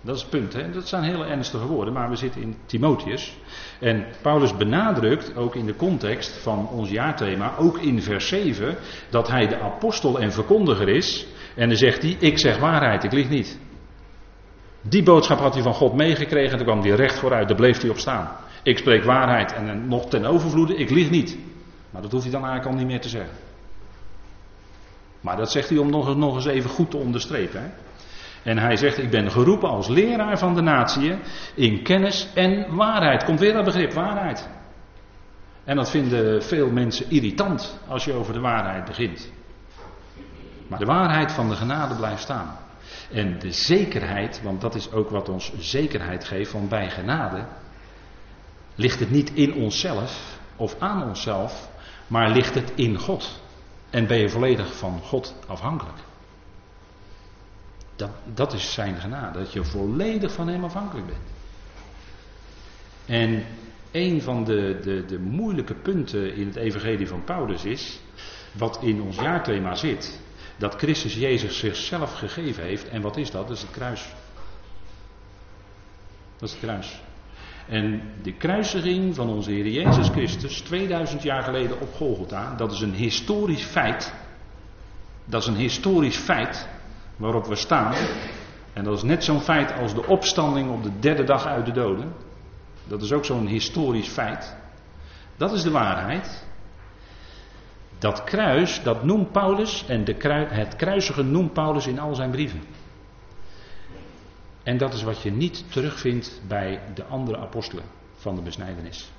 [0.00, 0.70] Dat is het punt, hè?
[0.70, 3.36] dat zijn hele ernstige woorden, maar we zitten in Timotheus.
[3.80, 8.76] En Paulus benadrukt, ook in de context van ons jaarthema, ook in vers 7,
[9.10, 11.26] dat hij de apostel en verkondiger is.
[11.56, 13.58] En dan zegt hij, ik zeg waarheid, ik lieg niet.
[14.82, 17.90] Die boodschap had hij van God meegekregen en kwam hij recht vooruit, daar bleef hij
[17.90, 18.30] op staan.
[18.62, 21.38] Ik spreek waarheid en nog ten overvloede, ik lieg niet.
[21.90, 23.36] Maar dat hoeft hij dan eigenlijk al niet meer te zeggen.
[25.20, 27.62] Maar dat zegt hij om nog, nog eens even goed te onderstrepen.
[27.62, 27.68] Hè?
[28.48, 31.18] En hij zegt, ik ben geroepen als leraar van de natie
[31.54, 33.24] in kennis en waarheid.
[33.24, 34.48] Komt weer dat begrip, waarheid.
[35.64, 39.32] En dat vinden veel mensen irritant als je over de waarheid begint.
[40.68, 42.56] Maar de waarheid van de genade blijft staan.
[43.12, 47.44] En de zekerheid, want dat is ook wat ons zekerheid geeft, van bij genade
[48.74, 51.70] ligt het niet in onszelf of aan onszelf,
[52.06, 53.40] maar ligt het in God.
[53.90, 56.07] En ben je volledig van God afhankelijk.
[57.98, 61.30] Dat, dat is zijn genade, dat je volledig van hem afhankelijk bent.
[63.06, 63.44] En
[63.90, 68.00] een van de, de, de moeilijke punten in het evangelie van Paulus is,
[68.52, 70.20] wat in ons jaarthema zit,
[70.56, 72.88] dat Christus Jezus zichzelf gegeven heeft.
[72.88, 73.48] En wat is dat?
[73.48, 74.14] Dat is het kruis.
[76.38, 77.00] Dat is het kruis.
[77.68, 82.80] En de kruisiging van onze Heer Jezus Christus 2000 jaar geleden op Golgotha, dat is
[82.80, 84.14] een historisch feit.
[85.24, 86.68] Dat is een historisch feit
[87.18, 87.94] waarop we staan.
[88.72, 91.72] En dat is net zo'n feit als de opstanding op de derde dag uit de
[91.72, 92.12] doden.
[92.84, 94.56] Dat is ook zo'n historisch feit.
[95.36, 96.46] Dat is de waarheid.
[97.98, 100.14] Dat kruis, dat noemt Paulus, en de
[100.48, 102.62] het kruisigen noemt Paulus in al zijn brieven.
[104.62, 107.84] En dat is wat je niet terugvindt bij de andere apostelen
[108.16, 109.10] van de besnijdenis.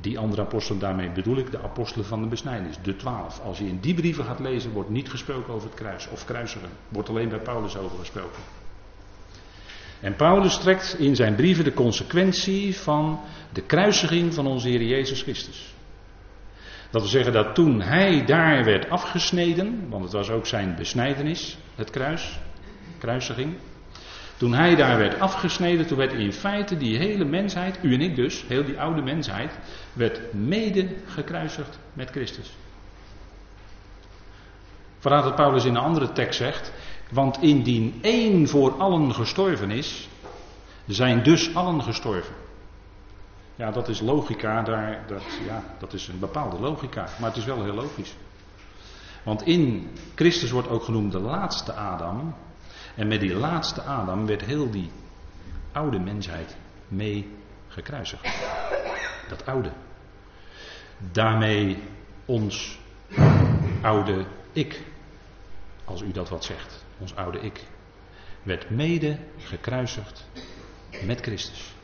[0.00, 3.40] Die andere apostelen, daarmee bedoel ik de apostelen van de besnijdenis, de twaalf.
[3.40, 6.68] Als je in die brieven gaat lezen, wordt niet gesproken over het kruis of kruisigen.
[6.88, 8.42] Wordt alleen bij Paulus over gesproken.
[10.00, 13.20] En Paulus trekt in zijn brieven de consequentie van
[13.52, 15.74] de kruisiging van onze Heer Jezus Christus.
[16.90, 21.58] Dat wil zeggen dat toen hij daar werd afgesneden, want het was ook zijn besnijdenis,
[21.74, 22.38] het kruis,
[22.98, 23.54] kruisiging.
[24.36, 28.16] Toen hij daar werd afgesneden, toen werd in feite die hele mensheid, u en ik
[28.16, 29.58] dus, heel die oude mensheid,
[29.92, 32.56] werd mede gekruisigd met Christus.
[34.98, 36.72] Vandaar dat Paulus in een andere tekst zegt,
[37.10, 40.08] want indien één voor allen gestorven is,
[40.86, 42.34] zijn dus allen gestorven.
[43.56, 47.44] Ja, dat is logica, daar, dat, ja, dat is een bepaalde logica, maar het is
[47.44, 48.14] wel heel logisch.
[49.22, 52.34] Want in Christus wordt ook genoemd de laatste Adam,
[52.96, 54.90] en met die laatste Adam werd heel die
[55.72, 56.56] oude mensheid
[56.88, 57.36] mee
[57.68, 58.46] gekruisigd.
[59.28, 59.70] Dat oude.
[61.12, 61.82] Daarmee
[62.24, 62.78] ons
[63.82, 64.82] oude ik,
[65.84, 67.64] als u dat wat zegt, ons oude ik,
[68.42, 70.26] werd mede gekruisigd
[71.04, 71.74] met Christus.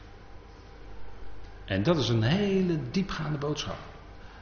[1.64, 3.78] En dat is een hele diepgaande boodschap.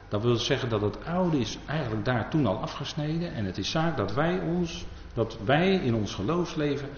[0.09, 3.71] Dat wil zeggen dat het oude is eigenlijk daar toen al afgesneden en het is
[3.71, 6.89] zaak dat wij ons dat wij in ons geloofsleven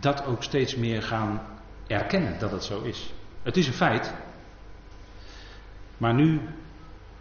[0.00, 1.40] dat ook steeds meer gaan
[1.86, 3.12] erkennen dat het zo is.
[3.42, 4.14] Het is een feit.
[5.96, 6.40] Maar nu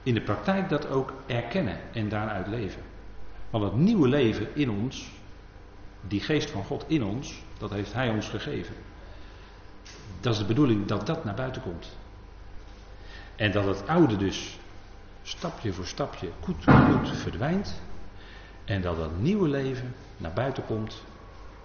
[0.04, 2.82] in de praktijk dat ook erkennen en daaruit leven.
[3.50, 5.12] Want het nieuwe leven in ons,
[6.02, 8.76] die geest van God in ons, dat heeft Hij ons gegeven.
[10.20, 11.98] Dat is de bedoeling dat dat naar buiten komt.
[13.36, 14.60] En dat het oude dus
[15.24, 17.82] stapje voor stapje goed, goed verdwijnt.
[18.66, 21.04] En dat dat nieuwe leven naar buiten komt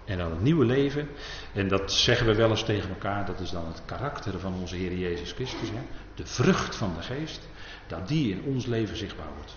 [0.05, 1.09] En dan het nieuwe leven,
[1.53, 4.77] en dat zeggen we wel eens tegen elkaar, dat is dan het karakter van onze
[4.77, 5.69] Heer Jezus Christus.
[5.69, 5.83] Hè?
[6.15, 7.49] De vrucht van de geest,
[7.87, 9.57] dat die in ons leven zichtbaar wordt.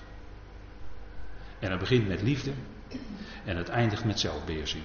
[1.60, 2.52] En het begint met liefde
[3.46, 4.84] en het eindigt met zelfbeheersing.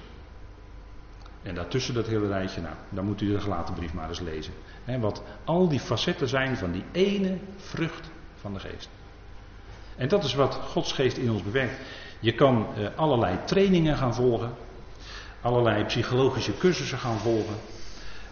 [1.42, 4.52] En daartussen dat hele rijtje, nou, dan moet u de gelaten brief maar eens lezen.
[4.84, 8.88] Hè, wat al die facetten zijn van die ene vrucht van de geest.
[9.96, 11.80] En dat is wat Gods geest in ons bewerkt.
[12.20, 14.50] Je kan eh, allerlei trainingen gaan volgen,
[15.40, 17.54] allerlei psychologische cursussen gaan volgen,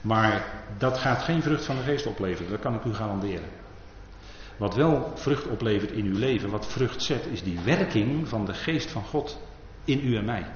[0.01, 0.45] maar
[0.78, 3.49] dat gaat geen vrucht van de geest opleveren, dat kan ik u garanderen.
[4.57, 8.55] Wat wel vrucht oplevert in uw leven, wat vrucht zet, is die werking van de
[8.55, 9.41] geest van God
[9.84, 10.47] in u en mij.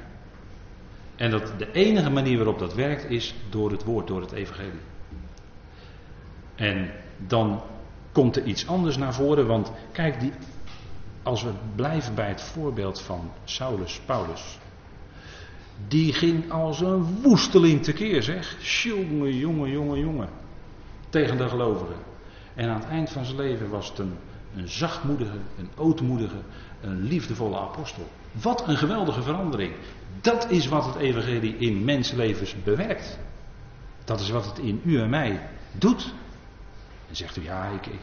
[1.16, 4.80] En dat de enige manier waarop dat werkt is door het woord, door het evangelie.
[6.54, 7.62] En dan
[8.12, 10.32] komt er iets anders naar voren, want kijk, die,
[11.22, 14.58] als we blijven bij het voorbeeld van Saulus, Paulus.
[15.88, 18.56] Die ging als een woesteling tekeer, zeg.
[18.82, 20.28] Jonge, jonge, jonge, jonge.
[21.08, 21.96] Tegen de gelovigen.
[22.54, 24.16] En aan het eind van zijn leven was het een,
[24.64, 26.40] zachtmoedige, een ootmoedige,
[26.80, 28.08] een liefdevolle apostel.
[28.32, 29.74] Wat een geweldige verandering.
[30.20, 33.18] Dat is wat het evangelie in mensenlevens bewerkt.
[34.04, 36.14] Dat is wat het in u en mij doet.
[37.08, 38.00] En zegt u, ja, ik, ik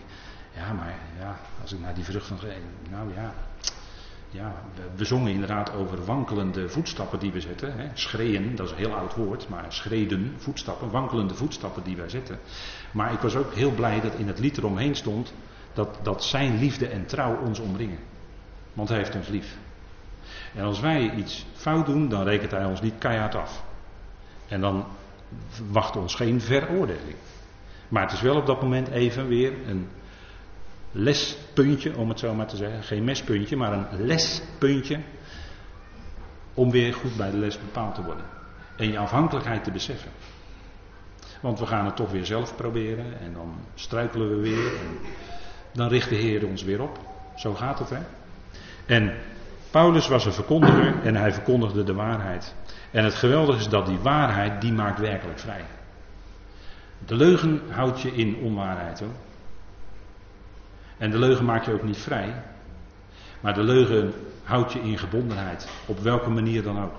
[0.58, 2.38] ja, maar ja, als ik naar die vrucht van.
[2.90, 3.34] Nou ja,
[4.30, 4.54] ja
[4.96, 7.78] we, zongen inderdaad over wankelende voetstappen die we zetten.
[7.78, 7.90] Hè.
[7.94, 12.40] Schreeën, dat is een heel oud woord, maar schreden, voetstappen, wankelende voetstappen die wij zetten.
[12.92, 15.34] Maar ik was ook heel blij dat in het lied eromheen stond
[15.74, 18.00] dat, dat zijn liefde en trouw ons omringen.
[18.74, 19.58] Want hij heeft ons lief.
[20.54, 23.64] En als wij iets fout doen, dan rekent hij ons niet keihard af.
[24.48, 24.86] En dan
[25.72, 27.16] wacht ons geen veroordeling.
[27.88, 29.88] Maar het is wel op dat moment even weer een
[30.98, 32.84] lespuntje, om het zo maar te zeggen.
[32.84, 35.00] Geen mespuntje, maar een lespuntje.
[36.54, 38.26] Om weer goed bij de les bepaald te worden.
[38.78, 40.12] En je afhankelijkheid te beseffen.
[41.42, 44.68] Want we gaan het toch weer zelf proberen en dan struikelen we weer.
[44.68, 44.98] En
[45.74, 47.00] dan richt de Heer ons weer op.
[47.36, 48.00] Zo gaat het, hè?
[48.86, 49.14] En
[49.72, 52.56] Paulus was een verkondiger en hij verkondigde de waarheid.
[52.92, 55.66] En het geweldige is dat die waarheid, die maakt werkelijk vrij.
[57.06, 59.27] De leugen houdt je in onwaarheid hoor.
[60.98, 62.44] En de leugen maakt je ook niet vrij.
[63.42, 65.70] Maar de leugen houdt je in gebondenheid.
[65.86, 66.96] Op welke manier dan ook.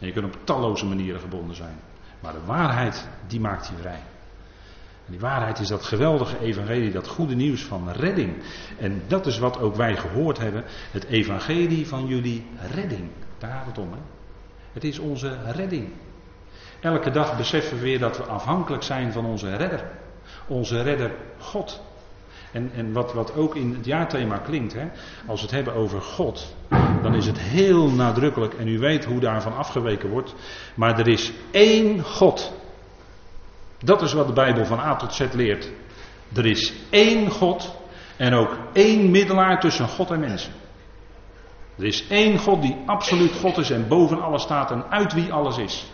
[0.00, 1.78] En je kunt op talloze manieren gebonden zijn.
[2.20, 4.02] Maar de waarheid, die maakt je vrij.
[5.06, 8.42] En die waarheid is dat geweldige evangelie, dat goede nieuws van redding.
[8.78, 10.64] En dat is wat ook wij gehoord hebben.
[10.90, 13.10] Het evangelie van jullie redding.
[13.38, 13.92] Daar gaat het om.
[13.92, 13.98] Hè?
[14.72, 15.92] Het is onze redding.
[16.80, 19.84] Elke dag beseffen we weer dat we afhankelijk zijn van onze redder.
[20.46, 21.82] Onze redder God.
[22.52, 24.86] En, en wat, wat ook in het jaarthema klinkt, hè,
[25.26, 26.56] als we het hebben over God,
[27.02, 30.34] dan is het heel nadrukkelijk, en u weet hoe daarvan afgeweken wordt,
[30.74, 32.52] maar er is één God.
[33.78, 35.70] Dat is wat de Bijbel van A tot Z leert.
[36.34, 37.76] Er is één God
[38.16, 40.52] en ook één middelaar tussen God en mensen.
[41.78, 45.32] Er is één God die absoluut God is en boven alles staat en uit wie
[45.32, 45.86] alles is.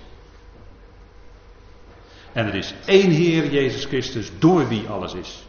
[2.32, 5.46] En er is één Heer Jezus Christus door wie alles is.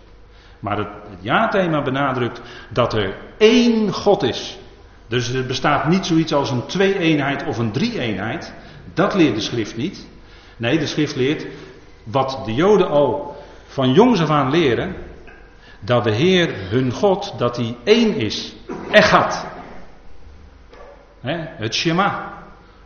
[0.63, 4.57] Maar het, het ja-thema benadrukt dat er één God is.
[5.07, 8.53] Dus er bestaat niet zoiets als een twee-eenheid of een drie-eenheid.
[8.93, 10.07] Dat leert de schrift niet.
[10.57, 11.45] Nee, de schrift leert
[12.03, 13.35] wat de Joden al
[13.67, 14.95] van jongs af aan leren.
[15.79, 18.55] Dat de Heer, hun God, dat hij één is.
[18.91, 19.45] Echad.
[21.21, 22.33] het Shema.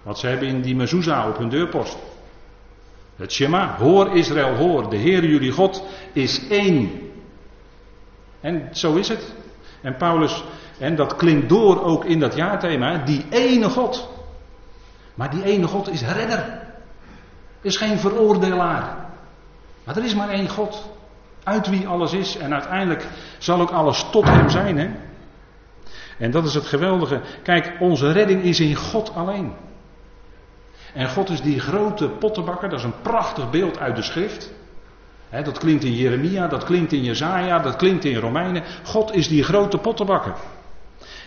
[0.04, 1.98] Wat ze hebben in die mezuzah op hun deurpost.
[3.16, 3.76] Het Shema.
[3.78, 4.90] Hoor Israël, hoor.
[4.90, 7.06] De Heer jullie God is één.
[8.42, 9.34] En zo is het.
[9.82, 10.44] En Paulus,
[10.80, 14.10] en dat klinkt door ook in dat jaarthema, die ene God.
[15.16, 16.66] Maar die ene God is redder.
[17.62, 19.06] Is geen veroordelaar.
[19.84, 20.90] Maar er is maar één God.
[21.44, 22.38] Uit wie alles is.
[22.38, 23.08] En uiteindelijk
[23.38, 24.78] zal ook alles tot hem zijn.
[24.78, 24.90] Hè?
[26.18, 27.22] En dat is het geweldige.
[27.44, 29.54] Kijk, onze redding is in God alleen.
[30.94, 32.70] En God is die grote pottenbakker.
[32.70, 34.54] Dat is een prachtig beeld uit de schrift
[35.30, 38.64] dat klinkt in Jeremia, dat klinkt in Jezaja, dat klinkt in Romeinen.
[38.84, 40.34] God is die grote pottenbakker.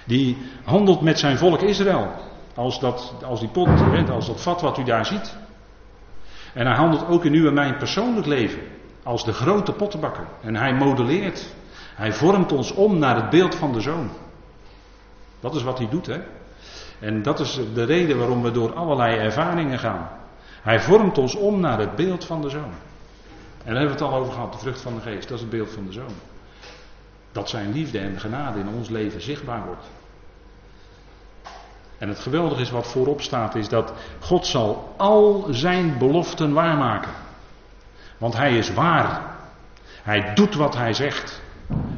[0.04, 2.10] Die handelt met zijn volk Israël.
[2.54, 3.68] Als, dat, als die pot,
[4.10, 5.36] als dat vat wat u daar ziet.
[6.54, 8.60] En hij handelt ook in uw en mijn persoonlijk leven.
[9.02, 10.26] Als de grote pottenbakker.
[10.42, 11.54] En hij modelleert.
[11.94, 14.10] Hij vormt ons om naar het beeld van de zoon.
[15.40, 16.20] Dat is wat hij doet, hè.
[16.98, 20.08] En dat is de reden waarom we door allerlei ervaringen gaan.
[20.62, 22.72] Hij vormt ons om naar het beeld van de zoon.
[23.64, 25.40] En daar hebben we het al over gehad, de vrucht van de geest, dat is
[25.40, 26.14] het beeld van de zoon.
[27.32, 29.86] Dat zijn liefde en genade in ons leven zichtbaar wordt.
[31.98, 37.12] En het geweldige is wat voorop staat, is dat God zal al zijn beloften waarmaken.
[38.18, 39.22] Want hij is waar.
[40.02, 41.42] Hij doet wat hij zegt.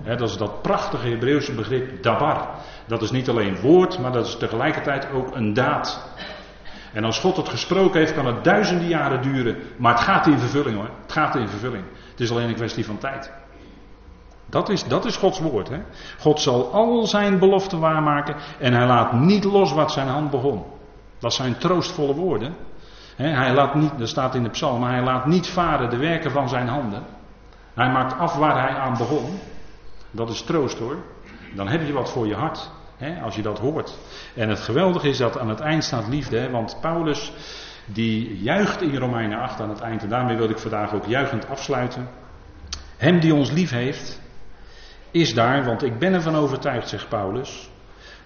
[0.04, 2.48] dat is dat prachtige Hebreeuwse begrip dabar.
[2.86, 6.10] Dat is niet alleen woord, maar dat is tegelijkertijd ook een daad.
[6.92, 9.56] En als God het gesproken heeft, kan het duizenden jaren duren.
[9.76, 10.90] Maar het gaat in vervulling hoor.
[11.12, 11.84] Gaat in vervulling.
[12.10, 13.32] Het is alleen een kwestie van tijd.
[14.46, 15.68] Dat is, dat is Gods woord.
[15.68, 15.78] Hè?
[16.18, 20.64] God zal al zijn beloften waarmaken en hij laat niet los wat zijn hand begon.
[21.18, 22.54] Dat zijn troostvolle woorden.
[23.16, 26.30] hij laat niet, dat staat in de psalm, maar hij laat niet varen de werken
[26.30, 27.02] van zijn handen.
[27.74, 29.38] Hij maakt af waar hij aan begon.
[30.10, 30.96] Dat is troost hoor.
[31.54, 32.70] Dan heb je wat voor je hart,
[33.22, 33.98] als je dat hoort.
[34.34, 37.32] En het geweldige is dat aan het eind staat liefde, want Paulus
[37.86, 40.02] die juicht in Romeinen 8 aan het eind.
[40.02, 42.08] En daarmee wil ik vandaag ook juichend afsluiten.
[42.96, 44.20] Hem die ons lief heeft,
[45.10, 47.70] is daar, want ik ben ervan overtuigd, zegt Paulus,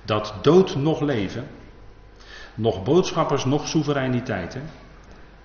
[0.04, 1.46] dat dood nog leven,
[2.54, 4.58] nog boodschappers, nog soevereiniteit.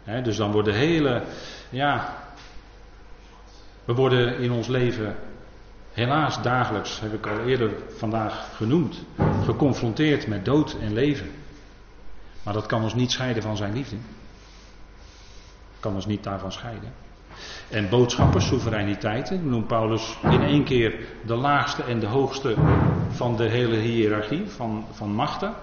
[0.04, 0.22] Hè?
[0.22, 1.24] dus dan worden hele,
[1.70, 2.16] ja,
[3.86, 5.16] we worden in ons leven
[5.94, 9.04] helaas dagelijks, heb ik al eerder vandaag genoemd,
[9.44, 11.32] geconfronteerd met dood en leven.
[12.44, 13.96] Maar dat kan ons niet scheiden van zijn liefde.
[15.80, 16.94] Kan ons niet daarvan scheiden.
[17.70, 22.56] En boodschappers, soevereiniteiten, noemt Paulus in één keer de laagste en de hoogste
[23.10, 25.54] van de hele hiërarchie van, van machten.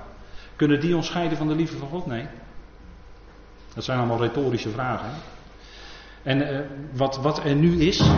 [0.56, 2.06] Kunnen die ons scheiden van de liefde van God?
[2.06, 2.26] Nee.
[3.74, 5.10] Dat zijn allemaal retorische vragen.
[6.22, 6.60] En uh,
[6.92, 8.10] wat, wat er nu is,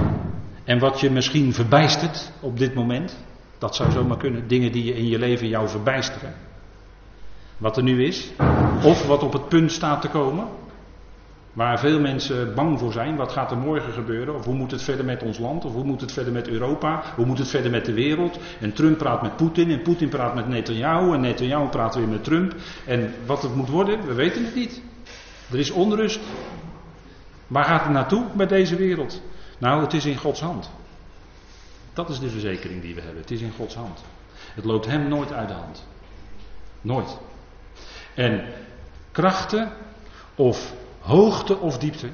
[0.64, 3.16] en wat je misschien verbijstert op dit moment,
[3.58, 4.48] dat zou zomaar kunnen.
[4.48, 6.34] Dingen die je in je leven jou verbijsteren.
[7.60, 8.30] Wat er nu is,
[8.84, 10.46] of wat op het punt staat te komen,
[11.52, 13.16] Waar veel mensen bang voor zijn.
[13.16, 14.34] Wat gaat er morgen gebeuren?
[14.34, 15.64] Of hoe moet het verder met ons land?
[15.64, 17.02] Of hoe moet het verder met Europa?
[17.16, 18.38] Hoe moet het verder met de wereld?
[18.60, 19.70] En Trump praat met Poetin.
[19.70, 21.14] En Poetin praat met Netanyahu.
[21.14, 22.54] En Netanyahu praat weer met Trump.
[22.86, 24.82] En wat het moet worden, we weten het niet.
[25.50, 26.20] Er is onrust.
[27.46, 29.22] Waar gaat het naartoe met deze wereld?
[29.58, 30.70] Nou, het is in Gods hand.
[31.92, 33.20] Dat is de verzekering die we hebben.
[33.20, 34.04] Het is in Gods hand.
[34.54, 35.86] Het loopt hem nooit uit de hand.
[36.80, 37.18] Nooit.
[38.14, 38.44] En
[39.12, 39.72] krachten
[40.34, 42.10] of Hoogte of diepte.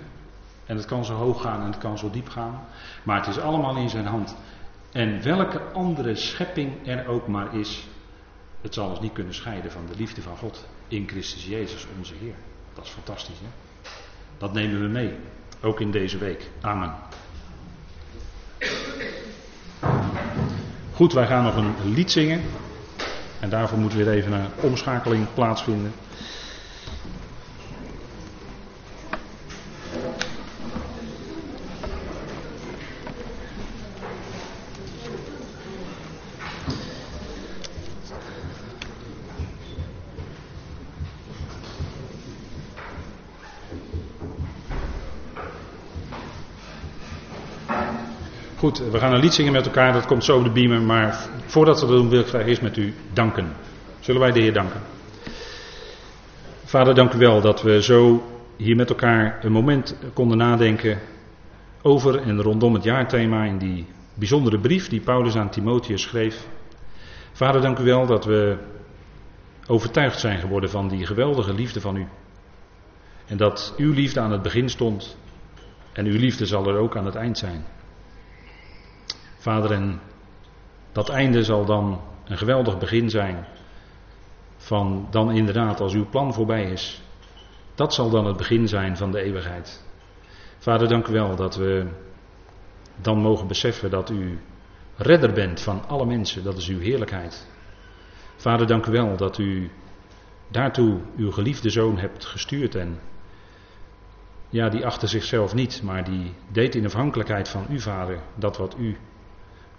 [0.66, 2.64] En het kan zo hoog gaan en het kan zo diep gaan.
[3.02, 4.36] Maar het is allemaal in zijn hand.
[4.92, 7.86] En welke andere schepping er ook maar is.
[8.60, 12.14] Het zal ons niet kunnen scheiden van de liefde van God in Christus Jezus onze
[12.20, 12.34] Heer.
[12.74, 13.48] Dat is fantastisch hè.
[14.38, 15.14] Dat nemen we mee.
[15.62, 16.50] Ook in deze week.
[16.60, 16.94] Amen.
[20.92, 22.42] Goed, wij gaan nog een lied zingen.
[23.40, 25.92] En daarvoor moet weer even een omschakeling plaatsvinden.
[48.66, 50.82] Goed, we gaan een lied zingen met elkaar, dat komt zo op de beamer.
[50.82, 53.52] Maar voordat we dat doen, wil ik graag eerst met u danken.
[54.00, 54.80] Zullen wij de Heer danken?
[56.64, 58.22] Vader, dank u wel dat we zo
[58.56, 60.98] hier met elkaar een moment konden nadenken
[61.82, 66.46] over en rondom het jaarthema in die bijzondere brief die Paulus aan Timotheus schreef.
[67.32, 68.56] Vader, dank u wel dat we
[69.66, 72.06] overtuigd zijn geworden van die geweldige liefde van u.
[73.26, 75.16] En dat uw liefde aan het begin stond
[75.92, 77.64] en uw liefde zal er ook aan het eind zijn.
[79.46, 80.00] Vader, en
[80.92, 83.46] dat einde zal dan een geweldig begin zijn
[84.56, 87.02] van dan inderdaad als uw plan voorbij is.
[87.74, 89.84] Dat zal dan het begin zijn van de eeuwigheid.
[90.58, 91.86] Vader, dank u wel dat we
[92.96, 94.38] dan mogen beseffen dat u
[94.96, 96.44] redder bent van alle mensen.
[96.44, 97.46] Dat is uw heerlijkheid.
[98.36, 99.70] Vader, dank u wel dat u
[100.48, 102.98] daartoe uw geliefde zoon hebt gestuurd en
[104.48, 108.76] ja, die achter zichzelf niet, maar die deed in afhankelijkheid van u, Vader, dat wat
[108.78, 108.96] u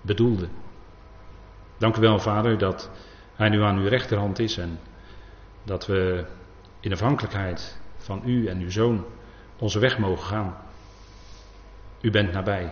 [0.07, 0.47] bedoelde.
[1.77, 2.89] Dank u wel, Vader, dat
[3.35, 4.79] Hij nu aan uw rechterhand is en
[5.63, 6.25] dat we
[6.79, 9.05] in afhankelijkheid van U en uw Zoon
[9.59, 10.57] onze weg mogen gaan.
[12.01, 12.71] U bent nabij,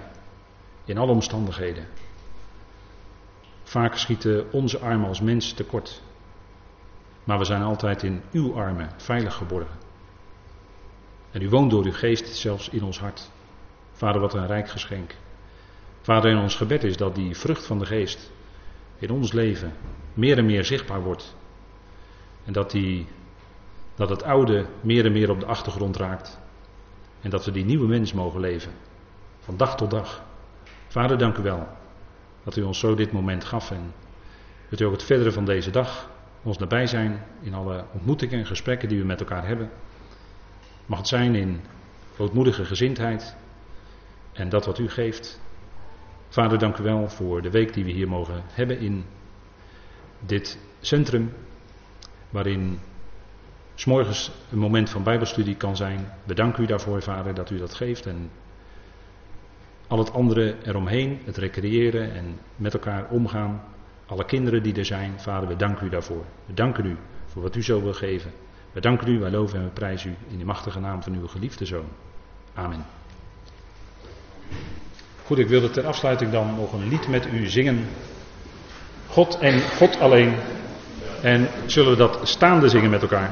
[0.86, 1.88] in alle omstandigheden.
[3.64, 6.02] Vaak schieten onze armen als mensen tekort,
[7.24, 9.78] maar we zijn altijd in uw armen veilig geborgen.
[11.32, 13.30] En u woont door uw geest zelfs in ons hart.
[13.92, 15.16] Vader, wat een rijk geschenk.
[16.06, 18.32] Vader, in ons gebed is dat die vrucht van de geest
[18.99, 19.74] in ons leven
[20.14, 21.36] meer en meer zichtbaar wordt.
[22.43, 23.08] En dat, die,
[23.95, 26.39] dat het oude meer en meer op de achtergrond raakt.
[27.22, 28.72] En dat we die nieuwe mens mogen leven.
[29.39, 30.24] Van dag tot dag.
[30.88, 31.68] Vader, dank u wel
[32.43, 33.72] dat u ons zo dit moment gaf.
[33.72, 33.93] En
[34.70, 36.10] dat u ook het verdere van deze dag
[36.43, 39.70] ons nabij zijn in alle ontmoetingen en gesprekken die we met elkaar hebben.
[40.86, 41.62] Mag het zijn in
[42.14, 43.36] grootmoedige gezindheid
[44.34, 45.43] en dat wat u geeft.
[46.30, 49.06] Vader, dank u wel voor de week die we hier mogen hebben in
[50.20, 51.34] dit centrum,
[52.30, 52.80] waarin
[53.76, 56.12] s'morgens een moment van Bijbelstudie kan zijn.
[56.24, 58.30] We danken u daarvoor, Vader, dat u dat geeft en
[59.88, 63.62] al het andere eromheen, het recreëren en met elkaar omgaan.
[64.06, 66.26] Alle kinderen die er zijn, Vader, we danken u daarvoor.
[66.46, 68.32] We danken u voor wat u zo wil geven.
[68.72, 71.28] We danken u, wij loven en we prijzen u in de machtige naam van uw
[71.28, 71.88] geliefde zoon.
[72.54, 72.86] Amen.
[75.26, 77.88] Goed, ik wilde ter afsluiting dan nog een lied met u zingen.
[79.08, 80.34] God en God alleen.
[81.22, 83.32] En zullen we dat staande zingen met elkaar?